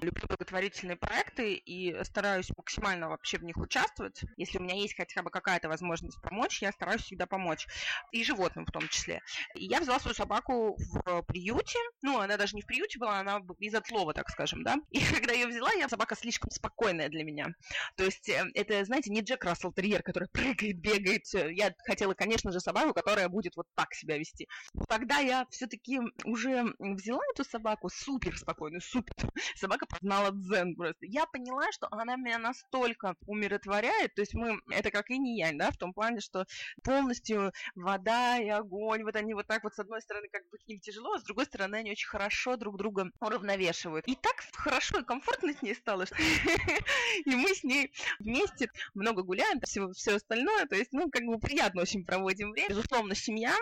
Люблю 0.00 0.26
благотворительные 0.26 0.96
проекты 0.96 1.54
и 1.54 2.02
стараюсь 2.04 2.50
максимально 2.56 3.08
вообще 3.10 3.38
в 3.38 3.44
них 3.44 3.56
участвовать. 3.56 4.22
Если 4.36 4.58
у 4.58 4.62
меня 4.62 4.74
есть 4.74 4.96
хотя 4.96 5.22
бы 5.22 5.30
какая-то 5.30 5.68
возможность 5.68 6.20
помочь, 6.22 6.62
я 6.62 6.72
стараюсь 6.72 7.02
всегда 7.02 7.26
помочь. 7.26 7.66
И 8.12 8.24
животным 8.24 8.64
в 8.64 8.72
том 8.72 8.88
числе. 8.88 9.20
И 9.54 9.66
я 9.66 9.80
взяла 9.80 10.00
свою 10.00 10.14
собаку 10.14 10.76
в 10.78 11.22
приюте. 11.22 11.78
Ну, 12.02 12.18
она 12.18 12.36
даже 12.36 12.56
не 12.56 12.62
в 12.62 12.66
приюте 12.66 12.98
была, 12.98 13.20
она 13.20 13.40
из 13.58 13.74
отлова, 13.74 14.14
так 14.14 14.30
скажем, 14.30 14.62
да. 14.62 14.76
И 14.90 15.00
когда 15.14 15.32
ее 15.32 15.46
взяла, 15.46 15.72
я 15.72 15.88
собака 15.88 16.16
слишком 16.16 16.50
спокойная 16.50 17.08
для 17.08 17.24
меня. 17.24 17.48
То 17.96 18.04
есть 18.04 18.28
э, 18.28 18.44
это, 18.54 18.84
знаете, 18.84 19.10
не 19.10 19.20
Джек 19.20 19.44
Рассел 19.44 19.72
Терьер, 19.72 20.02
который 20.02 20.28
прыгает, 20.32 20.78
бегает. 20.78 21.24
Я 21.32 21.74
хотела, 21.84 22.14
конечно 22.14 22.52
же, 22.52 22.60
собаку, 22.60 22.94
которая 22.94 23.28
будет 23.28 23.56
вот 23.56 23.66
так 23.74 23.94
себя 23.94 24.18
вести. 24.18 24.48
Когда 24.88 25.18
я 25.18 25.46
все-таки 25.50 26.00
уже 26.24 26.74
взяла 26.78 27.22
эту 27.34 27.44
собаку, 27.44 27.88
супер 27.88 28.36
спокойную, 28.36 28.80
супер, 28.80 29.14
собака 29.56 29.86
познала 29.86 30.30
дзен 30.32 30.74
просто. 30.76 31.06
Я 31.06 31.26
поняла, 31.26 31.70
что 31.72 31.88
она 31.90 32.16
меня 32.16 32.38
настолько 32.38 32.99
умиротворяет, 33.26 34.14
то 34.14 34.22
есть 34.22 34.34
мы, 34.34 34.60
это 34.70 34.90
как 34.90 35.10
и 35.10 35.18
не 35.18 35.38
я, 35.38 35.50
да, 35.52 35.70
в 35.70 35.76
том 35.76 35.92
плане, 35.92 36.20
что 36.20 36.46
полностью 36.82 37.52
вода 37.74 38.38
и 38.38 38.48
огонь, 38.48 39.02
вот 39.04 39.16
они 39.16 39.34
вот 39.34 39.46
так 39.46 39.64
вот 39.64 39.74
с 39.74 39.78
одной 39.78 40.00
стороны 40.02 40.28
как 40.30 40.42
бы 40.50 40.58
к 40.58 40.68
ним 40.68 40.80
тяжело, 40.80 41.14
а 41.14 41.20
с 41.20 41.24
другой 41.24 41.46
стороны 41.46 41.76
они 41.76 41.90
очень 41.90 42.08
хорошо 42.08 42.56
друг 42.56 42.76
друга 42.76 43.10
уравновешивают. 43.20 44.06
И 44.06 44.14
так 44.14 44.36
хорошо 44.54 45.00
и 45.00 45.04
комфортно 45.04 45.52
с 45.52 45.62
ней 45.62 45.74
стало, 45.74 46.06
что 46.06 46.16
и 47.24 47.34
мы 47.34 47.54
с 47.54 47.64
ней 47.64 47.92
вместе 48.18 48.70
много 48.94 49.22
гуляем, 49.22 49.60
все, 49.62 49.90
все 49.92 50.16
остальное, 50.16 50.66
то 50.66 50.76
есть, 50.76 50.92
ну, 50.92 51.10
как 51.10 51.24
бы 51.24 51.38
приятно 51.38 51.82
очень 51.82 52.04
проводим 52.04 52.52
время. 52.52 52.70
Безусловно, 52.70 53.14
семья 53.14 53.54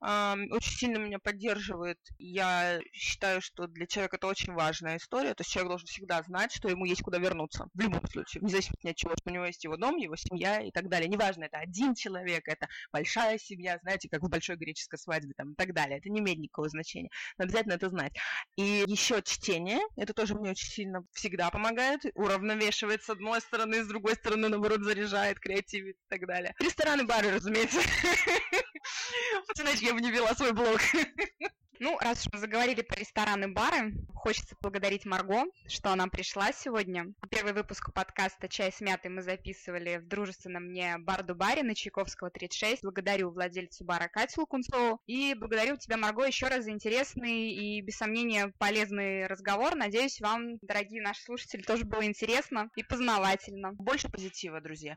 э, 0.00 0.34
очень 0.50 0.72
сильно 0.72 0.98
меня 0.98 1.18
поддерживает. 1.18 1.98
Я 2.18 2.80
считаю, 2.92 3.40
что 3.40 3.66
для 3.66 3.86
человека 3.86 4.16
это 4.16 4.26
очень 4.26 4.52
важная 4.52 4.96
история, 4.96 5.34
то 5.34 5.42
есть 5.42 5.50
человек 5.50 5.70
должен 5.70 5.86
всегда 5.86 6.22
знать, 6.22 6.52
что 6.52 6.68
ему 6.68 6.84
есть 6.84 7.02
куда 7.02 7.18
вернуться, 7.18 7.68
в 7.74 7.80
любом 7.80 8.06
случае, 8.08 8.42
независимо 8.42 8.76
от 8.90 8.96
чего, 8.96 9.12
что 9.12 9.30
у 9.30 9.32
него 9.32 9.44
есть 9.44 9.64
его 9.64 9.76
дом, 9.76 9.96
его 9.96 10.16
семья 10.16 10.60
и 10.60 10.70
так 10.70 10.88
далее. 10.88 11.08
Неважно, 11.08 11.44
это 11.44 11.58
один 11.58 11.94
человек, 11.94 12.48
это 12.48 12.68
большая 12.92 13.38
семья, 13.38 13.78
знаете, 13.82 14.08
как 14.08 14.22
в 14.22 14.28
большой 14.28 14.56
греческой 14.56 14.98
свадьбе 14.98 15.34
там, 15.36 15.52
и 15.52 15.54
так 15.54 15.72
далее. 15.72 15.98
Это 15.98 16.08
не 16.10 16.20
имеет 16.20 16.38
никакого 16.38 16.68
значения. 16.68 17.10
Но 17.38 17.44
обязательно 17.44 17.74
это 17.74 17.88
знать. 17.88 18.12
И 18.56 18.84
еще 18.86 19.22
чтение, 19.22 19.80
это 19.96 20.14
тоже 20.14 20.34
мне 20.34 20.50
очень 20.50 20.68
сильно 20.68 21.04
всегда 21.12 21.50
помогает, 21.50 22.00
уравновешивает 22.14 23.02
с 23.02 23.10
одной 23.10 23.40
стороны, 23.40 23.82
с 23.82 23.88
другой 23.88 24.14
стороны, 24.14 24.48
наоборот, 24.48 24.82
заряжает, 24.82 25.40
креативит 25.40 25.96
и 25.96 26.08
так 26.08 26.26
далее. 26.26 26.54
Рестораны, 26.58 27.04
бары, 27.04 27.30
разумеется. 27.30 27.80
Иначе 29.58 29.86
я 29.86 29.94
бы 29.94 30.00
не 30.00 30.10
вела 30.10 30.34
свой 30.34 30.52
блог. 30.52 30.80
Ну, 31.80 31.98
раз 31.98 32.20
уж 32.20 32.32
мы 32.32 32.38
заговорили 32.38 32.82
про 32.82 33.00
рестораны 33.00 33.44
и 33.44 33.52
бары, 33.52 33.94
хочется 34.14 34.54
поблагодарить 34.54 35.04
Марго, 35.04 35.44
что 35.66 35.90
она 35.90 36.06
пришла 36.06 36.52
сегодня. 36.52 37.12
Первый 37.30 37.52
выпуск 37.52 37.92
подкаста 37.92 38.48
«Чай 38.48 38.70
с 38.70 38.80
мятой» 38.80 39.10
мы 39.10 39.22
записывали 39.22 39.96
в 39.96 40.06
дружественном 40.06 40.66
мне 40.66 40.96
бар-баре 40.98 41.64
на 41.64 41.74
Чайковского 41.74 42.30
36. 42.30 42.84
Благодарю 42.84 43.30
владельцу 43.30 43.84
бара 43.84 44.08
Катю 44.08 44.42
Лукунцову. 44.42 45.00
И 45.06 45.34
благодарю 45.34 45.76
тебя, 45.76 45.96
Марго, 45.96 46.24
еще 46.24 46.46
раз 46.46 46.64
за 46.64 46.70
интересный 46.70 47.50
и, 47.50 47.80
без 47.80 47.96
сомнения, 47.96 48.52
полезный 48.58 49.26
разговор. 49.26 49.74
Надеюсь, 49.74 50.20
вам, 50.20 50.58
дорогие 50.62 51.02
наши 51.02 51.22
слушатели, 51.22 51.62
тоже 51.62 51.84
было 51.84 52.04
интересно 52.04 52.70
и 52.76 52.84
познавательно. 52.84 53.72
Больше 53.72 54.08
позитива, 54.08 54.60
друзья. 54.60 54.96